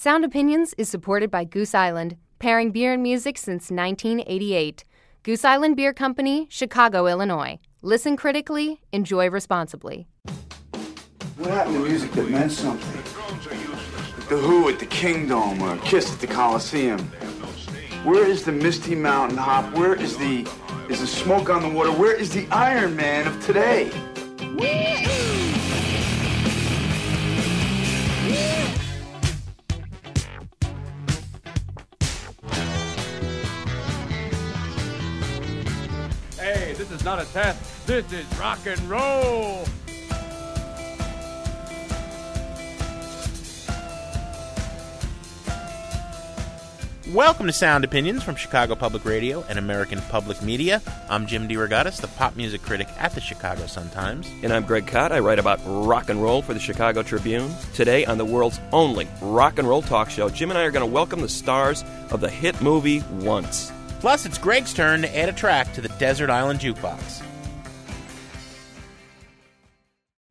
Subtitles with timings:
[0.00, 4.84] Sound Opinions is supported by Goose Island, pairing beer and music since 1988.
[5.24, 7.58] Goose Island Beer Company, Chicago, Illinois.
[7.82, 10.06] Listen critically, enjoy responsibly.
[11.36, 12.94] What happened to music that meant something?
[12.94, 17.00] Like the Who at the Kingdom or Kiss at the Coliseum.
[18.04, 19.76] Where is the Misty Mountain Hop?
[19.76, 20.48] Where is the
[20.88, 21.90] is the smoke on the water?
[21.90, 23.90] Where is the Iron Man of today?
[24.60, 25.27] Hey,
[37.08, 37.86] not a test.
[37.86, 39.64] This is rock and roll.
[47.10, 50.82] Welcome to Sound Opinions from Chicago Public Radio and American Public Media.
[51.08, 54.30] I'm Jim DeRogatis, the pop music critic at the Chicago Sun-Times.
[54.42, 55.10] And I'm Greg Kot.
[55.10, 57.50] I write about rock and roll for the Chicago Tribune.
[57.72, 60.86] Today, on the world's only rock and roll talk show, Jim and I are going
[60.86, 63.72] to welcome the stars of the hit movie Once.
[64.00, 67.22] Plus, it's Greg's turn to add a track to the Desert Island Jukebox.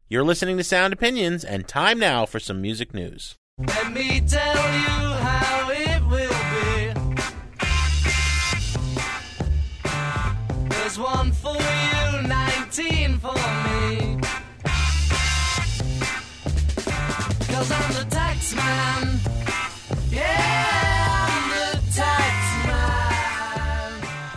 [0.10, 3.36] You're listening to Sound Opinions, and time now for some music news.
[3.58, 6.94] Let me tell you how it will be.
[10.70, 11.87] There's one for you,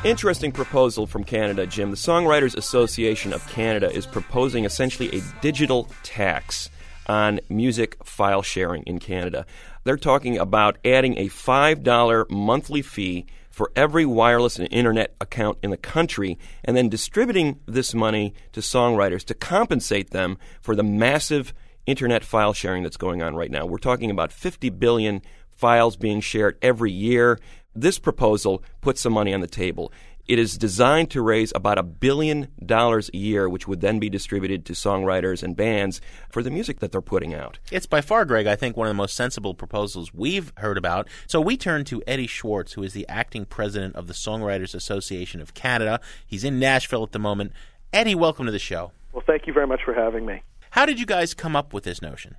[0.02, 1.90] Interesting proposal from Canada, Jim.
[1.90, 6.70] The Songwriters Association of Canada is proposing essentially a digital tax
[7.06, 9.44] on music file sharing in Canada.
[9.84, 15.68] They're talking about adding a $5 monthly fee for every wireless and internet account in
[15.68, 21.52] the country and then distributing this money to songwriters to compensate them for the massive
[21.84, 23.66] internet file sharing that's going on right now.
[23.66, 25.20] We're talking about 50 billion
[25.60, 27.38] files being shared every year.
[27.74, 29.92] This proposal puts some money on the table.
[30.26, 34.08] It is designed to raise about a billion dollars a year, which would then be
[34.08, 36.00] distributed to songwriters and bands
[36.30, 37.58] for the music that they're putting out.
[37.70, 41.08] It's by far, Greg, I think one of the most sensible proposals we've heard about.
[41.26, 45.40] So we turn to Eddie Schwartz, who is the acting president of the Songwriters Association
[45.40, 46.00] of Canada.
[46.26, 47.52] He's in Nashville at the moment.
[47.92, 48.92] Eddie, welcome to the show.
[49.12, 50.42] Well, thank you very much for having me.
[50.70, 52.36] How did you guys come up with this notion?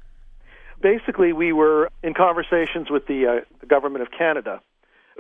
[0.82, 4.62] Basically, we were in conversations with the, uh, the government of Canada,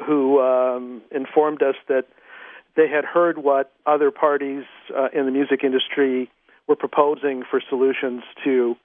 [0.06, 2.06] who um, informed us that
[2.75, 4.63] they had heard what other parties
[4.95, 6.29] uh, in the music industry
[6.67, 8.75] were proposing for solutions to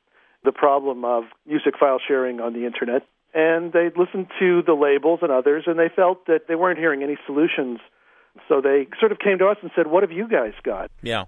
[0.44, 3.03] the problem of music file sharing on the internet.
[3.34, 7.03] And they'd listened to the labels and others, and they felt that they weren't hearing
[7.03, 7.81] any solutions.
[8.49, 10.91] So they sort of came to us and said, What have you guys got?
[11.03, 11.25] Yeah.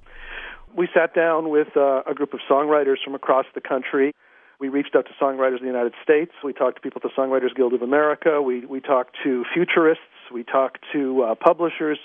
[0.75, 4.15] We sat down with uh, a group of songwriters from across the country.
[4.60, 6.32] We reached out to songwriters in the United States.
[6.42, 8.42] We talked to people at the Songwriters Guild of America.
[8.42, 10.02] We, we talked to futurists.
[10.32, 11.98] We talked to uh, publishers.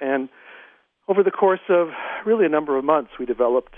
[0.00, 0.28] And
[1.08, 1.88] over the course of
[2.26, 3.74] really a number of months, we developed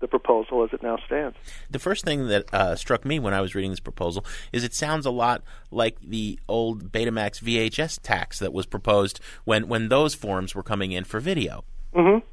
[0.00, 1.36] the proposal as it now stands.
[1.70, 4.74] The first thing that uh, struck me when I was reading this proposal is it
[4.74, 10.14] sounds a lot like the old Betamax VHS tax that was proposed when, when those
[10.14, 11.64] forms were coming in for video.
[11.94, 12.26] Mm-hmm.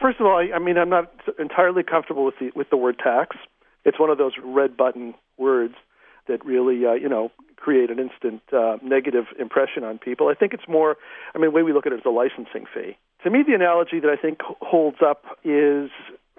[0.00, 2.98] First of all, I, I mean, I'm not entirely comfortable with the with the word
[3.02, 3.36] tax.
[3.86, 5.74] It's one of those red button words
[6.28, 10.28] that really, uh, you know, create an instant uh, negative impression on people.
[10.28, 10.96] I think it's more,
[11.34, 12.98] I mean, the way we look at it is a licensing fee.
[13.22, 15.90] To me, the analogy that I think holds up is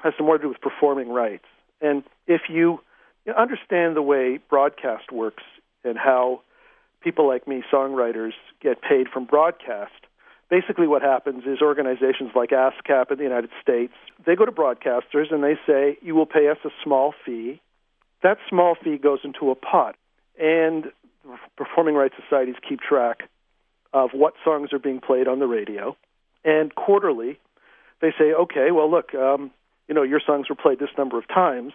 [0.03, 1.45] has some more to do with performing rights.
[1.81, 2.81] And if you,
[3.25, 5.43] you understand the way broadcast works
[5.83, 6.41] and how
[7.01, 9.93] people like me, songwriters, get paid from broadcast,
[10.49, 13.93] basically what happens is organizations like ASCAP in the United States,
[14.25, 17.61] they go to broadcasters and they say, you will pay us a small fee.
[18.23, 19.95] That small fee goes into a pot.
[20.39, 20.91] And
[21.55, 23.23] performing rights societies keep track
[23.93, 25.95] of what songs are being played on the radio.
[26.43, 27.39] And quarterly,
[28.01, 29.51] they say, okay, well, look, um,
[29.87, 31.73] you know, your songs were played this number of times.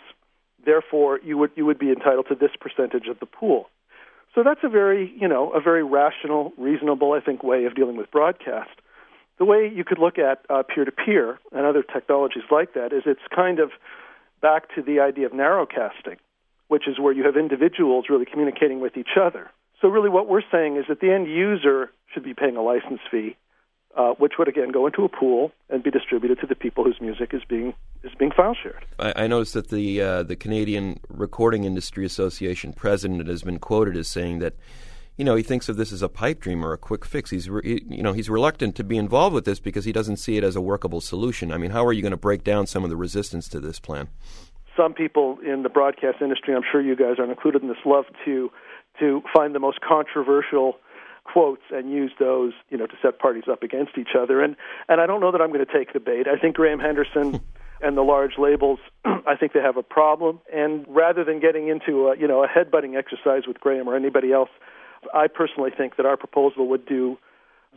[0.64, 3.68] Therefore, you would you would be entitled to this percentage of the pool.
[4.34, 7.96] So that's a very, you know, a very rational, reasonable, I think, way of dealing
[7.96, 8.70] with broadcast.
[9.38, 13.02] The way you could look at peer to peer and other technologies like that is
[13.06, 13.70] it's kind of
[14.40, 16.16] back to the idea of narrowcasting,
[16.68, 19.50] which is where you have individuals really communicating with each other.
[19.80, 23.00] So, really, what we're saying is that the end user should be paying a license
[23.10, 23.36] fee,
[23.96, 27.00] uh, which would again go into a pool and be distributed to the people whose
[27.00, 28.84] music is being is being file shared.
[28.98, 33.96] I, I noticed that the uh, the Canadian Recording Industry Association president has been quoted
[33.96, 34.54] as saying that,
[35.16, 37.30] you know, he thinks of this as a pipe dream or a quick fix.
[37.30, 40.36] He's re- you know he's reluctant to be involved with this because he doesn't see
[40.36, 41.52] it as a workable solution.
[41.52, 43.78] I mean, how are you going to break down some of the resistance to this
[43.78, 44.08] plan?
[44.76, 48.06] Some people in the broadcast industry, I'm sure you guys aren't included in this, love
[48.24, 48.50] to
[48.98, 50.76] to find the most controversial
[51.24, 54.42] quotes and use those, you know, to set parties up against each other.
[54.42, 54.56] And
[54.88, 56.26] and I don't know that I'm going to take the bait.
[56.26, 57.40] I think Graham Henderson
[57.82, 60.40] and the large labels, I think they have a problem.
[60.52, 64.32] And rather than getting into a, you know a headbutting exercise with Graham or anybody
[64.32, 64.50] else,
[65.14, 67.18] I personally think that our proposal would do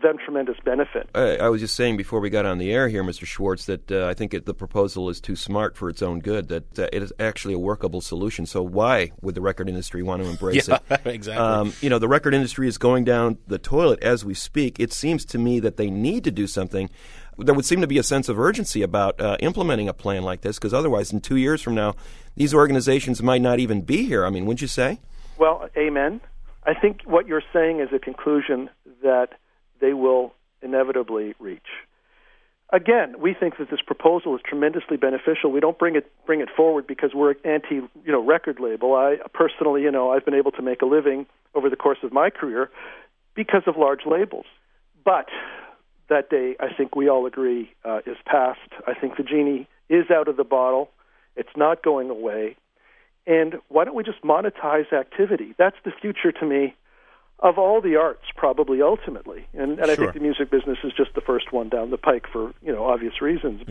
[0.02, 1.10] them tremendous benefit.
[1.16, 3.25] I, I was just saying before we got on the air here, Mr.
[3.25, 6.50] Schwartz, that uh, I think it, the proposal is too smart for its own good.
[6.50, 8.46] That uh, it is actually a workable solution.
[8.46, 11.02] So why would the record industry want to embrace Yeah, it?
[11.06, 11.44] exactly.
[11.44, 14.80] Um, you know, the record industry is going down the toilet as we speak.
[14.80, 16.90] It seems to me that they need to do something.
[17.38, 20.42] There would seem to be a sense of urgency about uh, implementing a plan like
[20.42, 21.96] this, because otherwise, in two years from now,
[22.36, 24.26] these organizations might not even be here.
[24.26, 25.00] I mean, wouldn't you say?
[25.38, 26.22] Well, amen.
[26.64, 28.70] I think what you're saying is a conclusion
[29.04, 29.30] that
[29.80, 31.68] they will inevitably reach.
[32.72, 35.52] Again, we think that this proposal is tremendously beneficial.
[35.52, 38.96] We don't bring it bring it forward because we're anti, you know, record label.
[38.96, 42.12] I personally, you know, I've been able to make a living over the course of
[42.12, 42.72] my career
[43.36, 44.46] because of large labels.
[45.04, 45.28] But
[46.10, 48.60] that day, I think we all agree, uh, is past.
[48.88, 50.90] I think the genie is out of the bottle.
[51.36, 52.57] It's not going away.
[53.28, 55.56] And why don't we just monetize activity?
[55.57, 56.75] That's the future to me
[57.40, 59.46] of all the arts, probably ultimately.
[59.54, 62.28] And, and I think the music business is just the first one down the pike
[62.31, 63.62] for you know obvious reasons.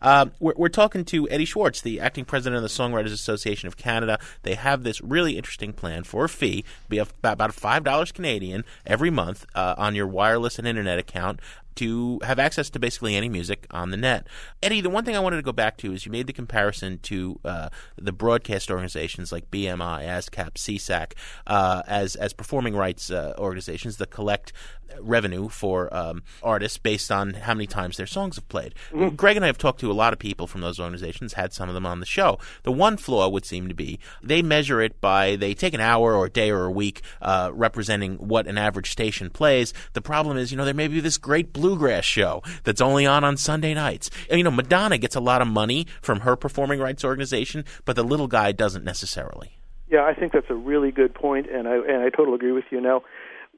[0.00, 3.76] Uh, we're, we're talking to Eddie Schwartz, the acting president of the Songwriters Association of
[3.76, 4.18] Canada.
[4.42, 9.10] They have this really interesting plan for a fee, be about five dollars Canadian every
[9.10, 11.40] month uh, on your wireless and internet account
[11.76, 14.26] to have access to basically any music on the net.
[14.62, 16.98] Eddie, the one thing I wanted to go back to is you made the comparison
[17.04, 21.12] to uh, the broadcast organizations like BMI, ASCAP, SESAC
[21.46, 24.52] uh, as as performing rights uh, organizations that collect
[25.00, 28.74] revenue for um, artists based on how many times their songs have played.
[29.16, 31.68] Greg and I have talked to a lot of people from those organizations, had some
[31.68, 32.38] of them on the show.
[32.62, 36.14] The one flaw would seem to be they measure it by they take an hour
[36.14, 39.72] or a day or a week uh, representing what an average station plays.
[39.92, 43.24] The problem is, you know, there may be this great bluegrass show that's only on
[43.24, 44.10] on Sunday nights.
[44.28, 47.96] And, you know, Madonna gets a lot of money from her performing rights organization, but
[47.96, 49.60] the little guy doesn't necessarily.
[49.90, 52.66] Yeah, I think that's a really good point, and I and I totally agree with
[52.70, 52.80] you.
[52.80, 53.02] Now,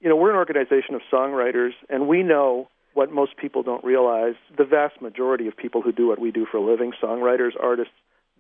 [0.03, 4.35] you know, we're an organization of songwriters, and we know what most people don't realize.
[4.59, 7.95] The vast majority of people who do what we do for a living, songwriters, artists,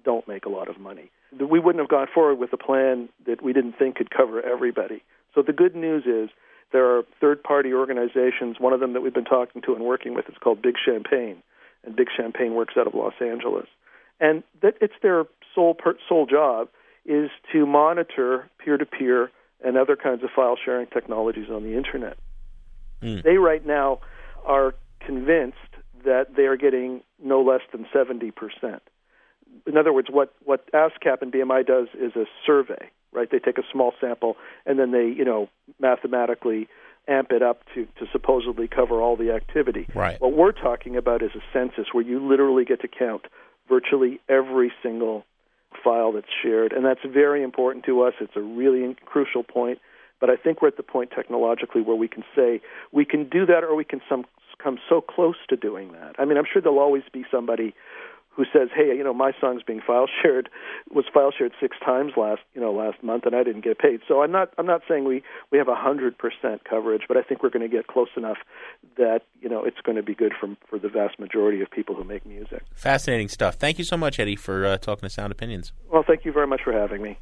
[0.04, 1.10] don't make a lot of money.
[1.38, 5.04] We wouldn't have gone forward with a plan that we didn't think could cover everybody.
[5.34, 6.30] So the good news is
[6.72, 8.56] there are third-party organizations.
[8.58, 11.42] One of them that we've been talking to and working with is called Big Champagne,
[11.84, 13.66] and Big Champagne works out of Los Angeles,
[14.18, 16.68] and that it's their sole per, sole job
[17.06, 19.30] is to monitor peer-to-peer
[19.64, 22.16] and other kinds of file sharing technologies on the internet.
[23.00, 23.18] Hmm.
[23.24, 24.00] They right now
[24.44, 25.56] are convinced
[26.04, 28.32] that they are getting no less than 70%.
[29.66, 33.30] In other words, what, what ASCAP and BMI does is a survey, right?
[33.30, 34.36] They take a small sample
[34.66, 35.48] and then they, you know,
[35.80, 36.68] mathematically
[37.08, 39.86] amp it up to, to supposedly cover all the activity.
[39.94, 40.20] Right.
[40.20, 43.26] What we're talking about is a census where you literally get to count
[43.68, 45.24] virtually every single
[45.82, 48.14] file that's shared, and that's very important to us.
[48.20, 49.78] It's a really crucial point.
[50.20, 52.60] But I think we're at the point technologically where we can say
[52.92, 54.24] we can do that, or we can some,
[54.62, 56.14] come so close to doing that.
[56.18, 57.74] I mean, I'm sure there'll always be somebody
[58.34, 60.48] who says, "Hey, you know, my song's being file shared
[60.90, 64.00] was file shared six times last, you know, last month, and I didn't get paid."
[64.06, 67.22] So I'm not I'm not saying we we have a hundred percent coverage, but I
[67.22, 68.38] think we're going to get close enough
[68.96, 71.94] that you know it's going to be good for for the vast majority of people
[71.94, 72.62] who make music.
[72.74, 73.56] Fascinating stuff.
[73.56, 75.72] Thank you so much, Eddie, for uh, talking to Sound Opinions.
[75.90, 77.18] Well, thank you very much for having me.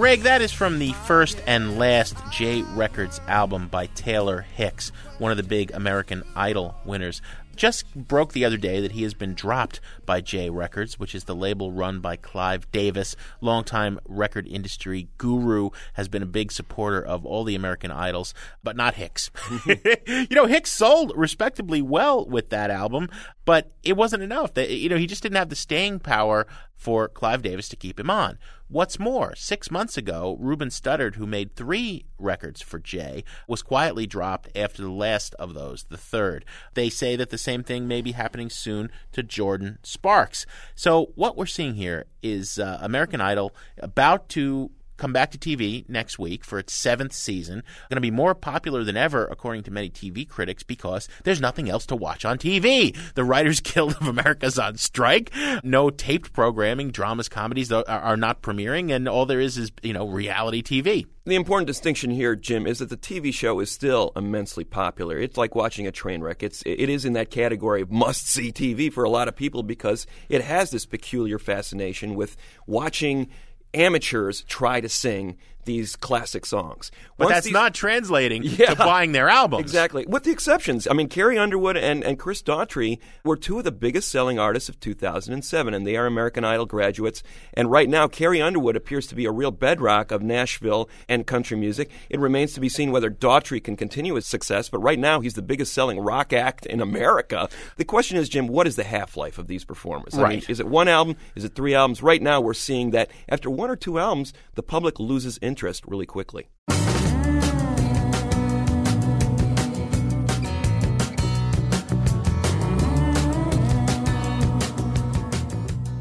[0.00, 5.30] Greg, that is from the first and last J Records album by Taylor Hicks, one
[5.30, 7.20] of the big American Idol winners.
[7.54, 11.24] Just broke the other day that he has been dropped by J Records, which is
[11.24, 17.02] the label run by Clive Davis, longtime record industry guru, has been a big supporter
[17.02, 18.32] of all the American Idols,
[18.64, 19.30] but not Hicks.
[19.34, 20.26] Mm-hmm.
[20.30, 23.10] you know, Hicks sold respectably well with that album,
[23.44, 24.54] but it wasn't enough.
[24.54, 26.46] That you know, he just didn't have the staying power
[26.80, 28.38] for Clive Davis to keep him on.
[28.68, 34.06] What's more, six months ago, Ruben Studdard, who made three records for J, was quietly
[34.06, 36.46] dropped after the last of those, the third.
[36.72, 40.46] They say that the same thing may be happening soon to Jordin Sparks.
[40.74, 44.70] So what we're seeing here is uh, American Idol about to
[45.00, 47.62] come back to TV next week for its seventh season.
[47.88, 51.70] Going to be more popular than ever, according to many TV critics, because there's nothing
[51.70, 52.96] else to watch on TV.
[53.14, 55.32] The Writers Guild of America's on strike.
[55.64, 60.06] No taped programming, dramas, comedies are, not premiering, and all there is is you know
[60.06, 61.06] reality TV.
[61.26, 65.18] The important distinction here, Jim, is that the TV show is still immensely popular.
[65.18, 66.42] It's like watching a train wreck.
[66.42, 70.06] It's it is in that category of must-see TV for a lot of people because
[70.28, 73.28] it has this peculiar fascination with watching
[73.74, 76.90] amateurs try to sing these classic songs.
[77.16, 78.70] But Once that's these- not translating Yeah.
[78.70, 79.60] to buying their albums.
[79.62, 80.06] Exactly.
[80.06, 80.86] With the exceptions.
[80.90, 84.68] I mean, Carrie Underwood and, and Chris Daughtry were two of the biggest selling artists
[84.68, 87.22] of 2007, and they are American Idol graduates.
[87.54, 91.56] And right now, Carrie Underwood appears to be a real bedrock of Nashville and country
[91.56, 91.90] music.
[92.08, 95.34] It remains to be seen whether Daughtry can continue his success, but right now, he's
[95.34, 97.48] the biggest selling rock act in America.
[97.76, 100.14] The question is, Jim, what is the half life of these performers?
[100.14, 100.50] I mean, Right.
[100.50, 101.16] is it one album?
[101.34, 102.02] Is it three albums?
[102.02, 105.49] Right now, we're seeing that after one or two albums, the public loses interest
[105.86, 106.48] really quickly.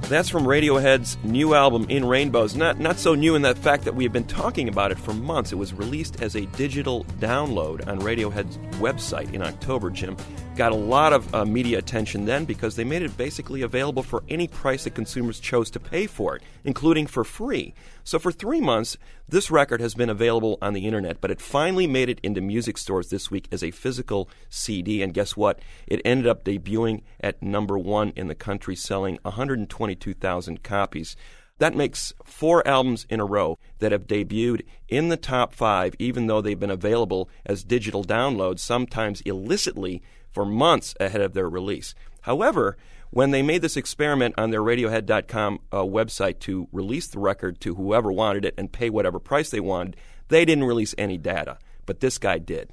[0.10, 2.56] That's from Radiohead's new album In Rainbows.
[2.56, 5.14] Not not so new in that fact that we have been talking about it for
[5.14, 5.52] months.
[5.52, 9.92] It was released as a digital download on Radiohead's website in October.
[9.92, 10.18] Jim
[10.56, 14.24] got a lot of uh, media attention then because they made it basically available for
[14.28, 17.74] any price that consumers chose to pay for it, including for free.
[18.04, 21.88] So for three months, this record has been available on the internet, but it finally
[21.88, 25.02] made it into music stores this week as a physical CD.
[25.02, 25.60] And guess what?
[25.88, 31.16] It ended up debuting at number one in the country, selling 122,000 copies.
[31.60, 36.28] That makes four albums in a row that have debuted in the top five, even
[36.28, 41.96] though they've been available as digital downloads, sometimes illicitly, for months ahead of their release.
[42.22, 42.78] However,
[43.12, 47.76] when they made this experiment on their Radiohead.com uh, website to release the record to
[47.76, 49.96] whoever wanted it and pay whatever price they wanted,
[50.28, 51.58] they didn't release any data.
[51.86, 52.72] But this guy did.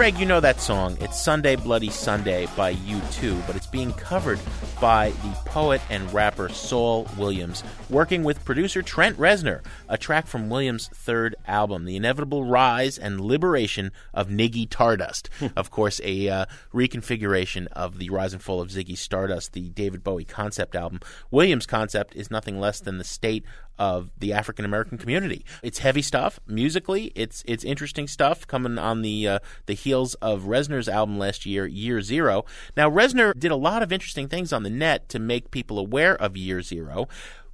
[0.00, 0.96] Greg, you know that song.
[1.02, 4.40] It's Sunday Bloody Sunday by U2, but it's being covered
[4.80, 10.48] by the poet and rapper Saul Williams, working with producer Trent Reznor, a track from
[10.48, 15.28] Williams' third album, The Inevitable Rise and Liberation of Niggy Tardust.
[15.54, 20.02] of course, a uh, reconfiguration of the Rise and Fall of Ziggy Stardust, the David
[20.02, 21.00] Bowie concept album.
[21.30, 23.44] Williams' concept is nothing less than the state
[23.80, 25.44] of the African American community.
[25.62, 27.10] It's heavy stuff musically.
[27.14, 31.66] It's it's interesting stuff coming on the uh, the heels of Reznor's album last year,
[31.66, 32.44] Year Zero.
[32.76, 36.14] Now Reznor did a lot of interesting things on the net to make people aware
[36.14, 37.08] of Year Zero.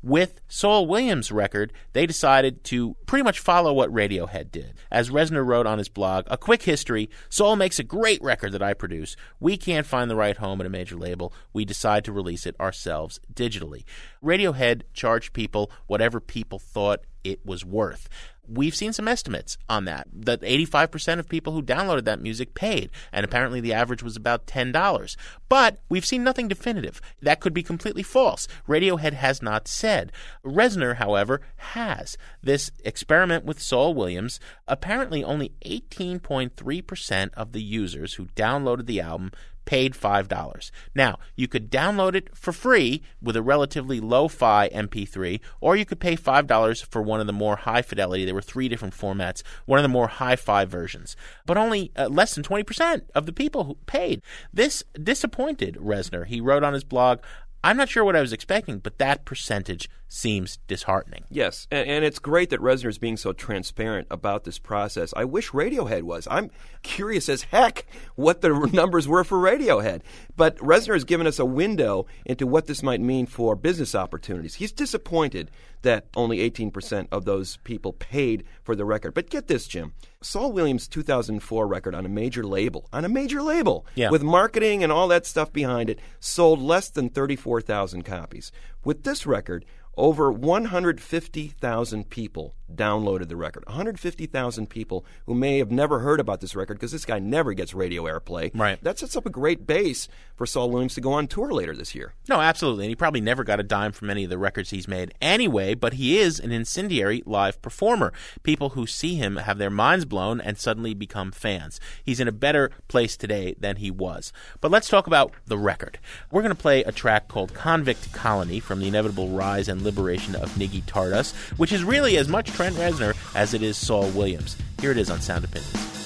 [0.07, 4.75] With Saul Williams' record, they decided to pretty much follow what Radiohead did.
[4.89, 8.63] As Reznor wrote on his blog, a quick history Saul makes a great record that
[8.63, 9.17] I produce.
[9.41, 11.33] We can't find the right home at a major label.
[11.53, 13.83] We decide to release it ourselves digitally.
[14.23, 18.09] Radiohead charged people whatever people thought it was worth.
[18.49, 20.07] We've seen some estimates on that.
[20.13, 24.47] That 85% of people who downloaded that music paid, and apparently the average was about
[24.47, 25.17] $10.
[25.49, 27.01] But we've seen nothing definitive.
[27.21, 28.47] That could be completely false.
[28.69, 30.13] Radiohead has not said.
[30.45, 32.17] Reznor, however, has.
[32.43, 39.33] This experiment with Saul Williams, apparently only 18.3% of the users who downloaded the album
[39.67, 40.71] paid $5.
[40.95, 45.85] Now, you could download it for free with a relatively low fi MP3, or you
[45.85, 48.25] could pay $5 for one of the more high fidelity.
[48.25, 51.17] There were three different formats, one of the more high fi versions.
[51.45, 54.23] But only uh, less than 20% of the people who paid.
[54.53, 56.27] This disappointed Reznor.
[56.27, 57.19] He wrote on his blog,
[57.63, 61.25] I'm not sure what I was expecting, but that percentage seems disheartening.
[61.31, 65.13] Yes, and, and it's great that Reznor is being so transparent about this process.
[65.17, 66.29] I wish Radiohead was.
[66.31, 66.51] I'm
[66.83, 70.03] curious as heck what the numbers were for Radiohead.
[70.37, 74.55] But Reznor has given us a window into what this might mean for business opportunities.
[74.55, 75.51] He's disappointed
[75.83, 79.15] that only 18% of those people paid for the record.
[79.15, 79.93] But get this, Jim.
[80.23, 84.11] Saul Williams' 2004 record on a major label, on a major label, Yeah.
[84.11, 88.51] with marketing and all that stuff behind it, sold less than 34,000 copies.
[88.85, 89.65] With this record,
[89.97, 93.65] over 150,000 people downloaded the record.
[93.67, 97.75] 150,000 people who may have never heard about this record because this guy never gets
[97.75, 98.51] radio airplay.
[98.55, 98.83] Right.
[98.83, 101.95] That sets up a great base for Saul Williams to go on tour later this
[101.95, 102.15] year.
[102.29, 102.85] No, absolutely.
[102.85, 105.75] And he probably never got a dime from any of the records he's made anyway,
[105.75, 108.13] but he is an incendiary live performer.
[108.43, 111.81] People who see him have their minds blown and suddenly become fans.
[112.05, 114.33] He's in a better place today than he was.
[114.61, 115.99] But let's talk about the record.
[116.31, 120.35] We're going to play a track called Convict Colony from the inevitable rise and liberation
[120.35, 124.57] of Niggy Tardust, which is really as much Trent Reznor as it is Saul Williams.
[124.81, 126.06] Here it is on Sound Opinions.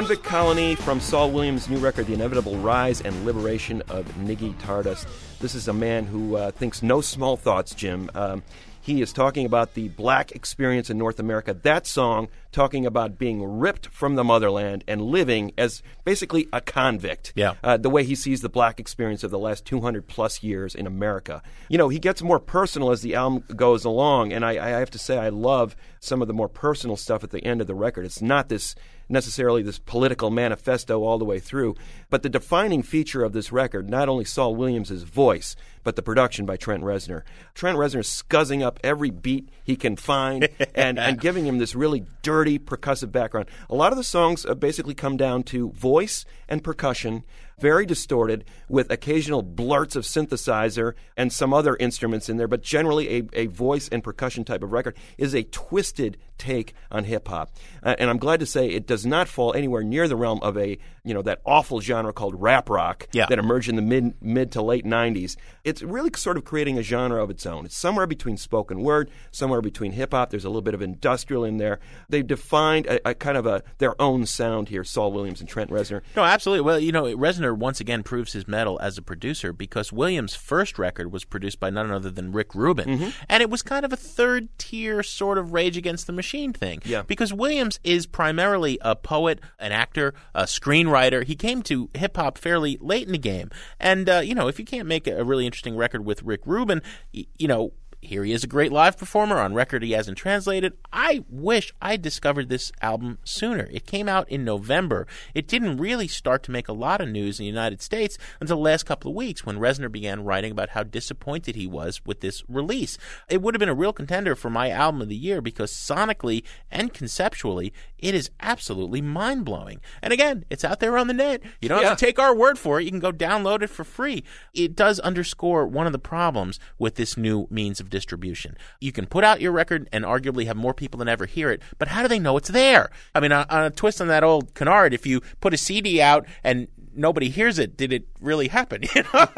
[0.00, 5.06] Convict Colony from Saul Williams' new record, The Inevitable Rise and Liberation of Niggy Tardust.
[5.40, 8.10] This is a man who uh, thinks no small thoughts, Jim.
[8.14, 8.42] Um,
[8.80, 11.52] he is talking about the black experience in North America.
[11.52, 17.34] That song talking about being ripped from the motherland and living as basically a convict.
[17.36, 17.56] Yeah.
[17.62, 20.86] Uh, the way he sees the black experience of the last 200 plus years in
[20.86, 21.42] America.
[21.68, 24.90] You know, he gets more personal as the album goes along, and I, I have
[24.92, 27.74] to say, I love some of the more personal stuff at the end of the
[27.74, 28.06] record.
[28.06, 28.74] It's not this
[29.10, 31.74] necessarily this political manifesto all the way through,
[32.08, 36.46] but the defining feature of this record, not only Saul Williams' voice, but the production
[36.46, 37.22] by Trent Reznor.
[37.54, 42.04] Trent Reznor scuzzing up every beat he can find and, and giving him this really
[42.22, 43.48] dirty percussive background.
[43.68, 47.24] A lot of the songs uh, basically come down to voice and percussion,
[47.58, 53.18] very distorted, with occasional blurts of synthesizer and some other instruments in there, but generally
[53.18, 57.52] a, a voice and percussion type of record is a twisted take on hip hop.
[57.82, 60.56] Uh, and I'm glad to say it does not fall anywhere near the realm of
[60.56, 63.26] a, you know, that awful genre called rap rock Yeah.
[63.26, 65.36] that emerged in the mid mid to late 90s.
[65.64, 67.64] It's really sort of creating a genre of its own.
[67.66, 70.30] It's somewhere between spoken word, somewhere between hip hop.
[70.30, 71.80] There's a little bit of industrial in there.
[72.08, 75.70] They've defined a, a kind of a their own sound here, Saul Williams and Trent
[75.70, 76.02] Reznor.
[76.16, 76.62] No, absolutely.
[76.62, 80.78] Well, you know, Reznor once again proves his mettle as a producer because Williams' first
[80.78, 83.08] record was produced by none other than Rick Rubin, Mm-hmm.
[83.28, 86.80] and it was kind of a third tier sort of Rage Against the Machine thing.
[86.84, 87.02] Yeah.
[87.02, 90.89] Because Williams is primarily a poet, an actor, a screenwriter.
[90.90, 94.48] Writer, he came to hip hop fairly late in the game, and uh, you know,
[94.48, 96.82] if you can't make a really interesting record with Rick Rubin,
[97.14, 97.72] y- you know.
[98.02, 100.72] Here he is a great live performer on record he hasn't translated.
[100.90, 103.68] I wish I discovered this album sooner.
[103.70, 105.06] It came out in November.
[105.34, 108.56] It didn't really start to make a lot of news in the United States until
[108.56, 112.20] the last couple of weeks when Reznor began writing about how disappointed he was with
[112.22, 112.96] this release.
[113.28, 116.42] It would have been a real contender for my album of the year because sonically
[116.70, 119.80] and conceptually, it is absolutely mind blowing.
[120.02, 121.42] And again, it's out there on the net.
[121.60, 122.84] You don't have to take our word for it.
[122.84, 124.24] You can go download it for free.
[124.54, 128.56] It does underscore one of the problems with this new means of distribution.
[128.80, 131.62] You can put out your record and arguably have more people than ever hear it,
[131.78, 132.90] but how do they know it's there?
[133.14, 136.00] I mean, on, on a twist on that old canard, if you put a CD
[136.00, 138.82] out and nobody hears it, did it really happen?
[138.94, 139.26] You know?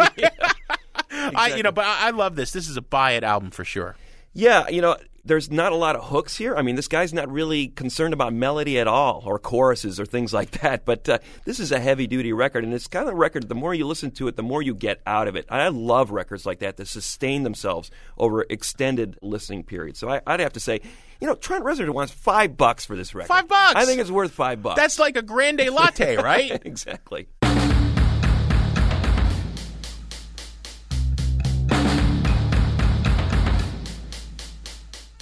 [1.34, 2.52] I, you know, but I, I love this.
[2.52, 3.96] This is a buy it album for sure.
[4.32, 6.56] Yeah, you know, there's not a lot of hooks here.
[6.56, 10.32] I mean, this guy's not really concerned about melody at all, or choruses, or things
[10.32, 10.82] like that.
[10.92, 13.48] But uh, this is a heavy duty record, and it's kind of a record.
[13.48, 15.46] The more you listen to it, the more you get out of it.
[15.48, 20.00] I love records like that that sustain themselves over extended listening periods.
[20.00, 20.80] So I, I'd have to say,
[21.20, 23.28] you know, Trent Reznor wants five bucks for this record.
[23.28, 23.74] Five bucks?
[23.76, 24.80] I think it's worth five bucks.
[24.80, 26.60] That's like a grande latte, right?
[26.64, 27.28] exactly.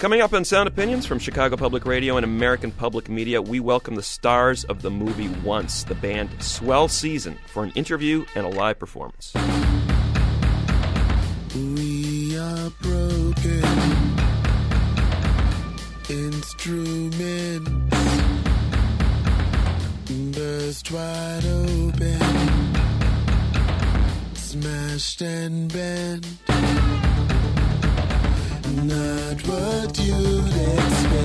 [0.01, 3.97] Coming up on Sound Opinions from Chicago Public Radio and American Public Media, we welcome
[3.97, 8.49] the stars of the movie Once, the band Swell Season, for an interview and a
[8.49, 9.35] live performance.
[11.55, 13.63] We are broken.
[16.09, 17.71] instruments
[20.35, 22.21] burst wide open,
[24.33, 26.27] smashed and bent.
[28.83, 31.21] Not what you'd expect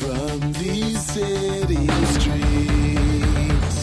[0.00, 3.76] from these city streets.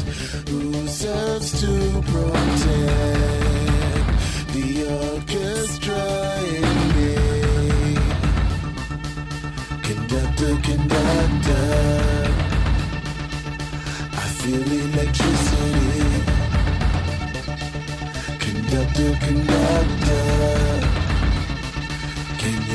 [0.50, 3.32] Who serves to protect
[4.52, 4.68] the
[5.14, 6.04] orchestra
[6.58, 7.16] in me?
[9.82, 11.68] Conductor, conductor.
[14.12, 16.08] I feel electricity.
[18.38, 20.69] Conductor, conductor.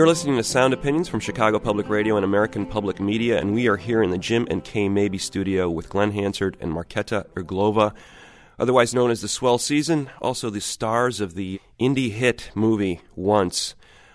[0.00, 3.68] You're listening to Sound Opinions from Chicago Public Radio and American Public Media, and we
[3.68, 7.92] are here in the Jim and Kay Mabie studio with Glen Hansard and Marketa Irglova,
[8.58, 13.74] otherwise known as the Swell Season, also the stars of the indie hit movie Once.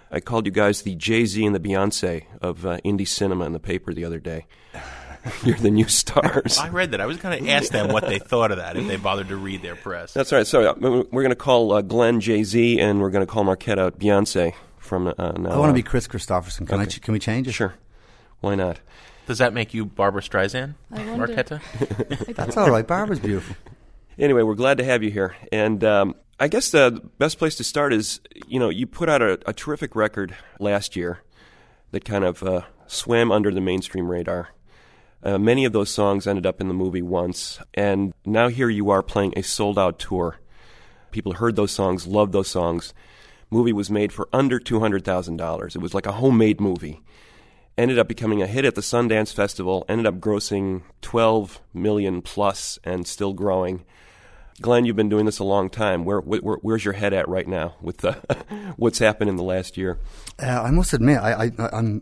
[0.10, 3.54] I called you guys the Jay Z and the Beyonce of uh, indie cinema in
[3.54, 4.48] the paper the other day.
[5.44, 6.58] You're the new stars.
[6.58, 7.02] I read that.
[7.02, 9.36] I was going to ask them what they thought of that if they bothered to
[9.36, 10.14] read their press.
[10.16, 10.48] That's right.
[10.48, 10.74] So uh,
[11.12, 14.56] we're going to call uh, Glenn Jay Z, and we're going to call Marketa Beyonce
[14.86, 15.52] from uh, now.
[15.52, 16.68] I want to be Kris Kristofferson.
[16.68, 16.86] Can I?
[16.86, 17.52] Ch- Can we change it?
[17.52, 17.74] Sure.
[18.40, 18.80] Why not?
[19.28, 21.00] Does that make you Barbra Streisand, I.
[21.00, 21.60] Marketa?
[22.36, 22.86] That's all right.
[22.86, 23.56] Barbara's beautiful.
[24.18, 25.36] Anyway, we're glad to have you here.
[25.52, 29.22] And um, I guess the best place to start is you know, you put out
[29.22, 31.22] a, a terrific record last year
[31.92, 34.50] that kind of uh, swam under the mainstream radar.
[35.24, 37.60] Uh, many of those songs ended up in the movie once.
[37.74, 40.38] And now here you are playing a sold out tour.
[41.10, 42.94] People heard those songs, loved those songs.
[43.56, 45.76] Movie was made for under $200,000.
[45.76, 47.02] It was like a homemade movie.
[47.78, 52.78] Ended up becoming a hit at the Sundance Festival, ended up grossing 12 million plus
[52.84, 53.86] and still growing.
[54.60, 56.04] Glen, you've been doing this a long time.
[56.04, 58.14] Where, where where's your head at right now with the,
[58.76, 60.00] what's happened in the last year?
[60.38, 62.02] Uh, I must admit, I, I'm,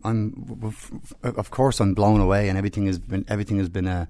[1.22, 4.08] of course, I'm blown away, and everything has been, everything has been a,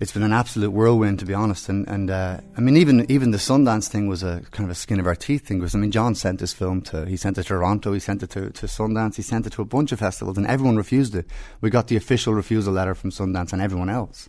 [0.00, 1.68] it's been an absolute whirlwind, to be honest.
[1.68, 4.74] And, and uh, I mean, even, even the Sundance thing was a kind of a
[4.74, 5.58] skin of our teeth thing.
[5.58, 8.22] Because I mean, John sent this film to, he sent it to Toronto, he sent
[8.22, 11.14] it to, to Sundance, he sent it to a bunch of festivals, and everyone refused
[11.14, 11.26] it.
[11.60, 14.28] We got the official refusal letter from Sundance and everyone else.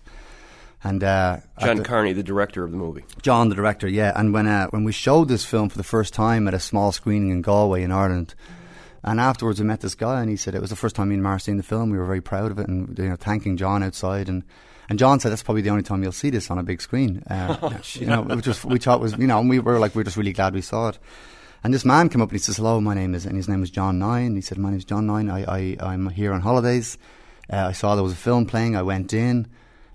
[0.84, 3.06] And uh, John the- Carney, the director of the movie.
[3.21, 4.12] John, the director, yeah.
[4.15, 6.91] And when uh, when we showed this film for the first time at a small
[6.91, 8.36] screening in Galway in Ireland,
[9.03, 11.15] and afterwards we met this guy, and he said it was the first time me
[11.15, 11.89] and Mar seen the film.
[11.89, 14.43] We were very proud of it, and you know, thanking John outside, and
[14.89, 17.23] and John said that's probably the only time you'll see this on a big screen.
[17.29, 20.01] Uh, you know, which was we thought was you know, and we were like we
[20.01, 20.99] are just really glad we saw it.
[21.63, 23.61] And this man came up and he says, "Hello, my name is," and his name
[23.61, 24.35] was John Nein.
[24.35, 25.29] He said, "My name is John Nein.
[25.29, 26.97] I, I I'm here on holidays.
[27.51, 28.75] Uh, I saw there was a film playing.
[28.75, 29.47] I went in."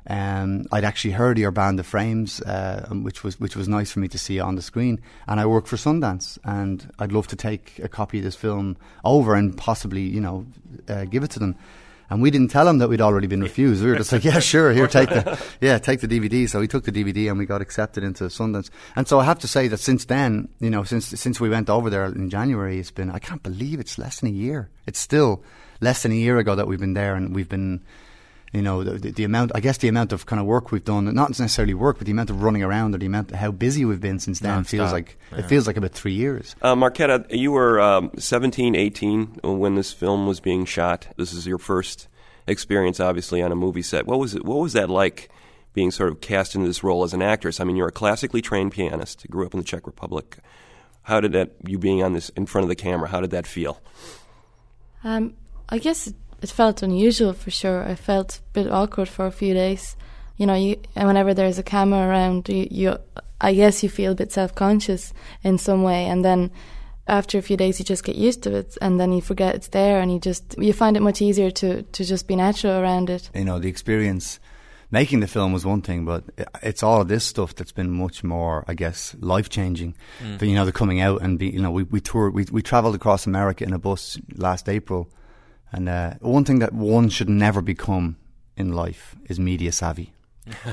[0.09, 3.91] Um, I'd actually heard your band, The Frames, uh, um, which was which was nice
[3.91, 5.01] for me to see on the screen.
[5.27, 8.79] And I work for Sundance, and I'd love to take a copy of this film
[9.05, 10.47] over and possibly, you know,
[10.89, 11.57] uh, give it to them.
[12.11, 13.85] And we didn't tell him that we'd already been refused.
[13.85, 16.49] We were just like, yeah, sure, here, take the, yeah, take the DVD.
[16.49, 18.71] So he took the DVD and we got accepted into Sundance.
[18.97, 21.69] And so I have to say that since then, you know, since since we went
[21.69, 24.71] over there in January, it's been I can't believe it's less than a year.
[24.87, 25.45] It's still
[25.83, 27.85] less than a year ago that we've been there, and we've been
[28.53, 30.85] you know the, the, the amount i guess the amount of kind of work we've
[30.85, 33.85] done not necessarily work but the amount of running around or the amount how busy
[33.85, 35.39] we've been since then feels Non-stop, like yeah.
[35.39, 39.93] it feels like about three years Uh, Marketa, you were um, 17, 18 when this
[39.93, 41.09] film was being shot.
[41.17, 42.09] This is your first
[42.47, 44.07] experience, obviously, on a movie set.
[44.07, 44.45] What was it?
[44.45, 45.31] What was that like,
[45.75, 47.61] being sort of cast into this role as an actress?
[47.61, 49.25] I mean, you're a classically trained pianist.
[49.25, 50.39] You grew up in the Czech Republic.
[51.03, 51.53] How did that?
[51.67, 53.81] You being on this in front of the camera, how did that feel?
[55.05, 55.35] Um,
[55.69, 57.83] I guess it, it felt unusual for sure.
[57.83, 59.97] I felt a bit awkward for a few days.
[60.37, 62.99] You know, you, and whenever there's a camera around, you, you,
[63.41, 66.53] I guess you feel a bit self-conscious in some way, and then
[67.09, 69.69] after a few days, you just get used to it, and then you forget it's
[69.69, 73.11] there, and you just you find it much easier to to just be natural around
[73.11, 73.31] it.
[73.35, 74.39] you know the experience
[74.91, 76.25] making the film was one thing but
[76.63, 80.49] it's all of this stuff that's been much more i guess life changing but mm.
[80.49, 82.95] you know the coming out and be you know we, we toured we, we traveled
[82.95, 85.11] across america in a bus last april
[85.73, 88.17] and uh, one thing that one should never become
[88.57, 90.13] in life is media savvy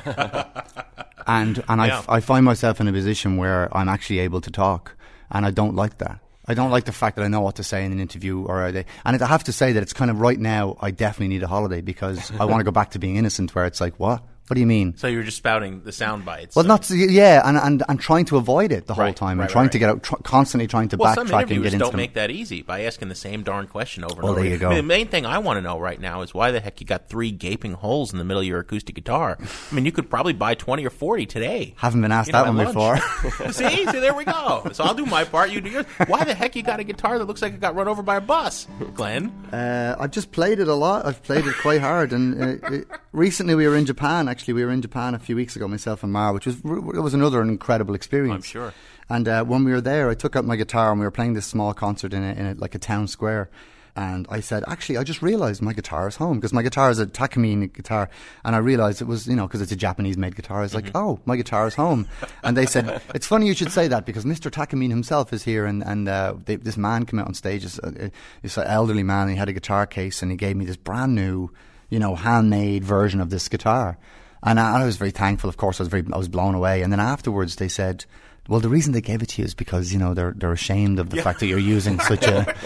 [1.27, 1.99] and and I, Yeah.
[1.99, 4.95] f- I find myself in a position where I'm actually able to talk,
[5.31, 6.19] and I don't like that.
[6.47, 8.63] I don't like the fact that I know what to say in an interview or
[8.63, 8.85] a day.
[9.03, 10.77] And I have to say that it's kind of right now.
[10.79, 13.55] I definitely need a holiday because I want to go back to being innocent.
[13.55, 14.23] Where it's like, what?
[14.47, 14.95] What do you mean?
[14.97, 16.55] So you were just spouting the sound bites.
[16.55, 19.45] Well, not yeah, and, and and trying to avoid it the whole Right, time, right,
[19.45, 21.77] and trying right, to get out, tr- constantly trying to Well, backtrack and get into
[21.79, 24.39] don't make that easy by asking the same darn question over and over.
[24.41, 24.67] there you go.
[24.67, 26.79] I mean, the main thing I want to know right now is why the heck
[26.79, 29.37] you got three gaping holes in the middle of your acoustic guitar.
[29.41, 31.73] I mean, you could probably buy twenty or forty today.
[31.77, 33.01] Haven't been asked You know, that one lunch.
[33.23, 33.51] before.
[33.51, 34.67] see, see, there we go.
[34.73, 35.49] So I'll do my part.
[35.49, 35.85] You do yours.
[36.05, 38.17] Why the heck you got a guitar that looks like it got run over by
[38.17, 39.31] a bus, Glen?
[39.51, 41.07] Uh, I've just played it a lot.
[41.07, 42.13] I've played it quite hard.
[42.13, 44.27] And uh, it, recently, we were in Japan.
[44.35, 47.01] Actually, we were in Japan a few weeks ago, myself and Mar, which was it
[47.01, 48.35] was another incredible experience.
[48.35, 48.73] I'm sure.
[49.07, 51.35] And uh, when we were there, I took out my guitar and we were playing
[51.35, 53.49] this small concert in a, in a, like a town square.
[53.95, 56.99] And I said, actually, I just realized my guitar is home because my guitar is
[56.99, 58.09] a Takamine guitar.
[58.43, 60.59] And I realized it was, you know, because it's a Japanese made guitar.
[60.59, 62.09] I was like, oh, my guitar is home.
[62.43, 64.51] And they said, it's funny you should say that because Mr.
[64.51, 65.65] Takamine himself is here.
[65.65, 68.09] And, and uh, they, this man came out on stage, this, uh,
[68.41, 71.51] this elderly man, he had a guitar case and he gave me this brand new,
[71.89, 73.97] you know, handmade version of this guitar.
[74.45, 75.79] And I, I was very thankful, of course.
[75.79, 76.81] I was very, I was blown away.
[76.81, 78.05] And then afterwards, they said,
[78.47, 80.99] "Well, the reason they gave it to you is because you know they're they're ashamed
[80.99, 82.55] of the fact that you're using such a."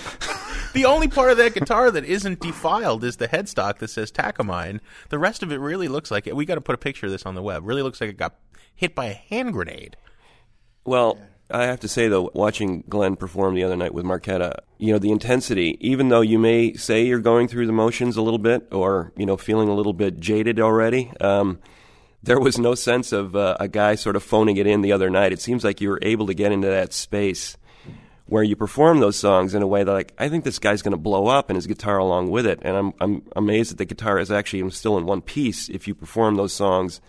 [0.71, 4.79] The only part of that guitar that isn't defiled is the headstock that says Takamine.
[5.09, 6.35] The rest of it really looks like it.
[6.35, 7.65] We got to put a picture of this on the web.
[7.65, 8.35] Really looks like it got
[8.75, 9.97] hit by a hand grenade.
[10.85, 11.17] Well,
[11.51, 14.99] I have to say though, watching Glen perform the other night with Marketa, you know,
[14.99, 18.67] the intensity, even though you may say you're going through the motions a little bit
[18.71, 21.59] or, you know, feeling a little bit jaded already, um,
[22.21, 25.09] there was no sense of uh, a guy sort of phoning it in the other
[25.09, 25.33] night.
[25.33, 27.57] It seems like you were able to get into that space
[28.29, 30.91] where you perform those songs in a way that like I think this guy's going
[30.91, 33.85] to blow up and his guitar along with it and I'm I'm amazed that the
[33.85, 37.01] guitar is actually still in one piece if you perform those songs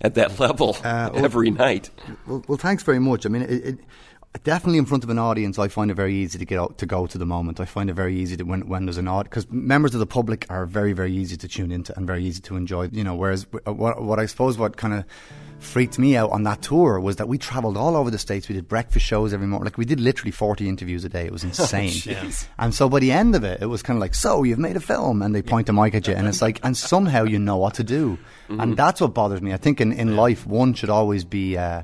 [0.00, 1.90] at that level Uh, well- every night.
[2.26, 3.26] well, well, thanks very much.
[3.26, 3.78] I mean, it, it,
[4.44, 6.86] definitely in front of an audience, I find it very easy to get out, to
[6.86, 7.60] go to the moment.
[7.60, 10.06] I find it very easy to when when there's an audience because members of the
[10.06, 12.88] public are very very easy to tune into and very easy to enjoy.
[12.92, 15.04] You know, whereas uh, what what I suppose what kind of
[15.60, 18.48] freaked me out on that tour was that we travelled all over the states.
[18.48, 19.64] We did breakfast shows every morning.
[19.64, 21.26] Like we did literally forty interviews a day.
[21.26, 21.90] It was insane.
[22.58, 24.76] and so by the end of it, it was kind of like, so you've made
[24.76, 27.38] a film, and they point the mic at you, and it's like, and somehow you
[27.38, 28.18] know what to do,
[28.48, 29.52] and that's what bothers me.
[29.52, 31.56] I think in in life, one should always be.
[31.56, 31.82] Uh,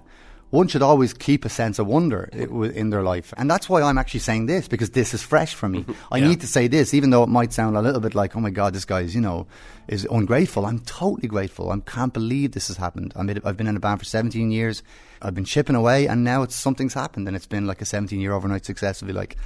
[0.51, 3.35] one should always keep a sense of wonder in their life.
[3.37, 5.85] And that's why I'm actually saying this, because this is fresh for me.
[6.13, 8.41] I need to say this, even though it might sound a little bit like, oh
[8.41, 9.47] my God, this guy's, you know,
[9.89, 10.65] is ungrateful.
[10.65, 11.71] I'm totally grateful.
[11.71, 13.13] I can't believe this has happened.
[13.17, 14.83] I I've been in a band for 17 years.
[15.21, 18.21] I've been chipping away, and now it's something's happened, and it's been like a 17
[18.21, 19.37] year overnight success, if you like.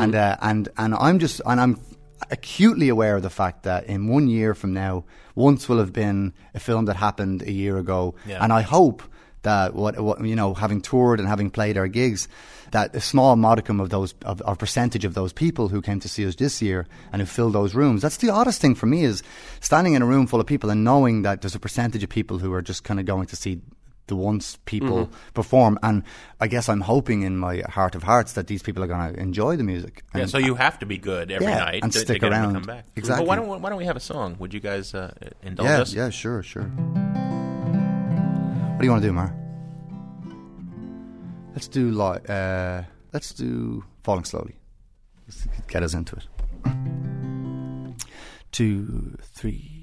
[0.00, 1.80] And, uh, and, and I'm just, and I'm
[2.30, 6.32] acutely aware of the fact that in one year from now, once will have been
[6.54, 8.14] a film that happened a year ago.
[8.24, 8.42] Yeah.
[8.42, 9.02] And I hope
[9.44, 12.28] that what, what you know, having toured and having played our gigs,
[12.72, 16.08] that a small modicum of those of, of percentage of those people who came to
[16.08, 18.02] see us this year and who filled those rooms.
[18.02, 19.22] That's the oddest thing for me is
[19.60, 22.38] standing in a room full of people and knowing that there's a percentage of people
[22.38, 23.60] who are just kind of going to see
[24.06, 25.78] the once people perform.
[25.82, 26.02] And
[26.38, 29.18] I guess I'm hoping in my heart of hearts that these people are going to
[29.18, 30.02] enjoy the music.
[30.14, 32.20] Yeah, And- so you have to be good every Yeah, night and to, to stick
[32.20, 32.48] them around.
[32.48, 32.84] to come back.
[32.96, 33.24] Exactly.
[33.24, 34.36] But why don't why don't we have a song?
[34.40, 35.94] Would you guys uh, indulge yeah, us?
[35.94, 36.70] yeah, sure, sure.
[38.74, 39.32] What do you want to do, Mar?
[41.52, 42.82] Let's do like uh,
[43.12, 44.56] let's do falling slowly.
[45.28, 46.26] Let's get us into it.
[48.50, 49.73] Two, three,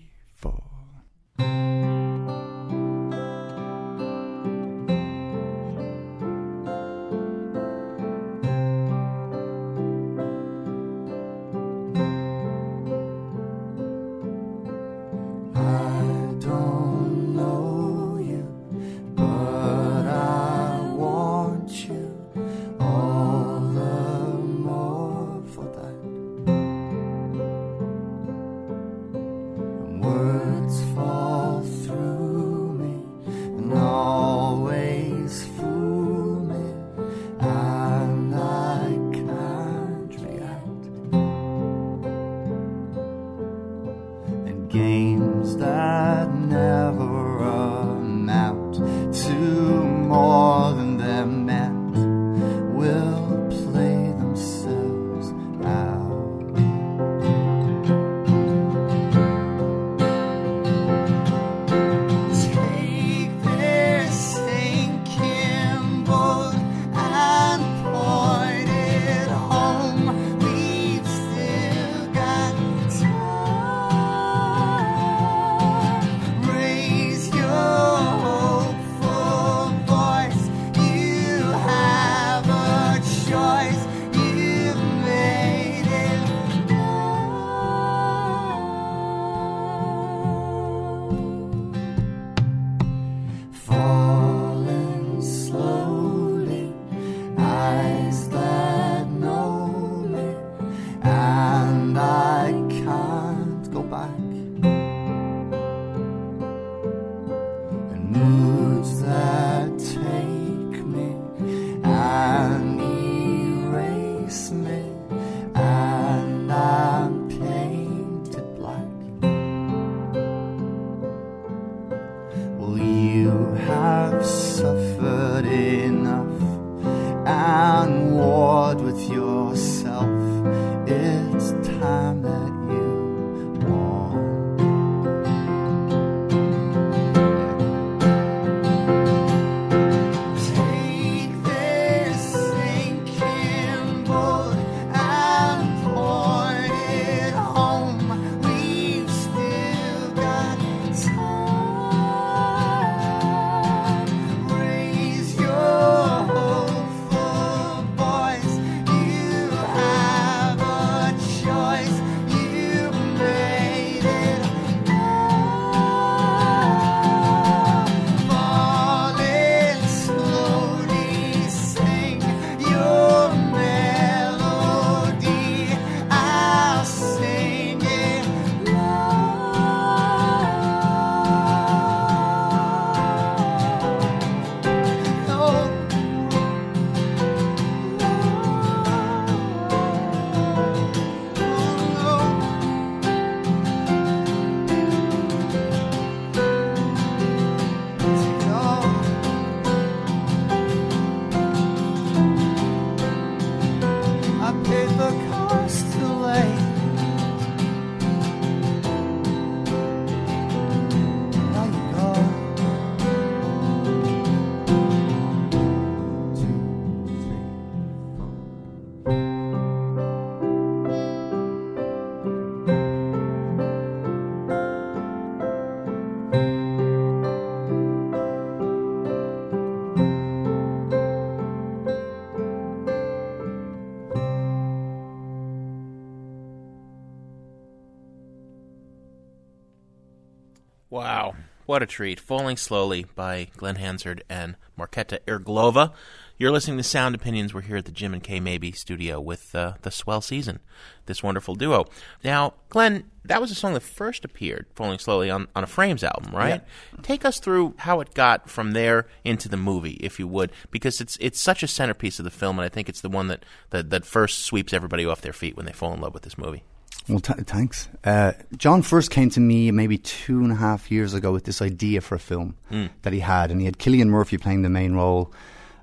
[241.72, 242.20] what a treat.
[242.20, 245.94] Falling Slowly by Glen Hansard and Marketa Irglova.
[246.38, 247.54] You're listening to Sound Opinions.
[247.54, 248.42] We're here at the Jim and K.
[248.42, 250.60] Mabie studio with uh, the Swell Season,
[251.06, 251.86] this wonderful duo.
[252.26, 256.04] Now, Glen, that was a song that first appeared, Falling Slowly, on, on a Frames
[256.04, 256.62] album, right?
[257.04, 261.00] Take us through how it got from there into the movie, if you would, because
[261.00, 263.46] it's it's such a centerpiece of the film, and I think it's the one that,
[263.70, 266.38] that, that first sweeps everybody off their feet when they fall in love with this
[266.38, 266.64] movie.
[267.10, 267.90] Well, th- thanks.
[268.04, 271.62] Uh, John first came to me maybe two and a half years ago with this
[271.62, 272.56] idea for a film
[273.02, 275.34] that he had, and he had Cillian Murphy playing the main role,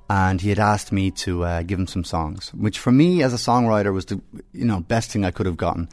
[0.09, 3.35] and he had asked me to uh, give him some songs, which for me as
[3.35, 4.21] a songwriter was the
[4.53, 5.89] you know best thing I could have gotten.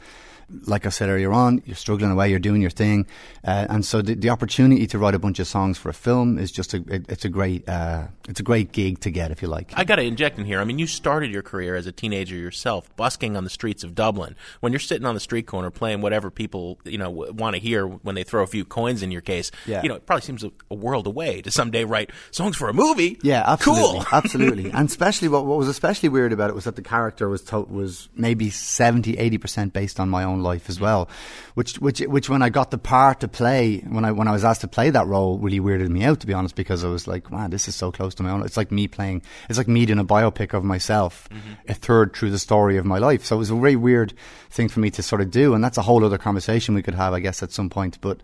[0.66, 3.06] Like I said earlier on, you're struggling away, you're doing your thing,
[3.44, 6.38] uh, and so the, the opportunity to write a bunch of songs for a film
[6.38, 9.42] is just a it, it's a great uh, it's a great gig to get if
[9.42, 9.72] you like.
[9.76, 10.60] I got to inject in here.
[10.60, 13.96] I mean, you started your career as a teenager yourself, busking on the streets of
[13.96, 14.36] Dublin.
[14.60, 17.60] When you're sitting on the street corner playing whatever people you know w- want to
[17.60, 19.82] hear when they throw a few coins in your case, Yeah.
[19.82, 22.72] you know, it probably seems a, a world away to someday write songs for a
[22.72, 23.18] movie.
[23.22, 24.04] Yeah, absolutely, Cool.
[24.12, 24.70] absolutely.
[24.70, 27.60] And especially what, what was especially weird about it was that the character was to-
[27.62, 31.08] was maybe 70 80 percent based on my own life as well,
[31.54, 34.44] which which which when I got the part to play when I when I was
[34.44, 37.06] asked to play that role really weirded me out to be honest because I was
[37.06, 38.42] like, wow, this is so close to my own.
[38.42, 39.22] It's like me playing.
[39.48, 41.28] It's like me doing a biopic of myself,
[41.68, 43.24] a third through the story of my life.
[43.24, 44.14] So it was a very weird
[44.50, 46.94] thing for me to sort of do, and that's a whole other conversation we could
[46.94, 48.00] have, I guess, at some point.
[48.00, 48.20] But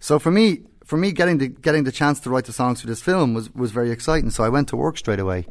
[0.00, 2.86] so for me, for me, getting the getting the chance to write the songs for
[2.86, 4.30] this film was was very exciting.
[4.30, 5.46] So I went to work straight away,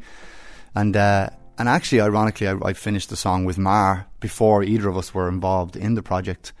[0.74, 4.96] and uh, and actually, ironically, I, I finished the song with Mar before either of
[4.96, 6.52] us were involved in the project,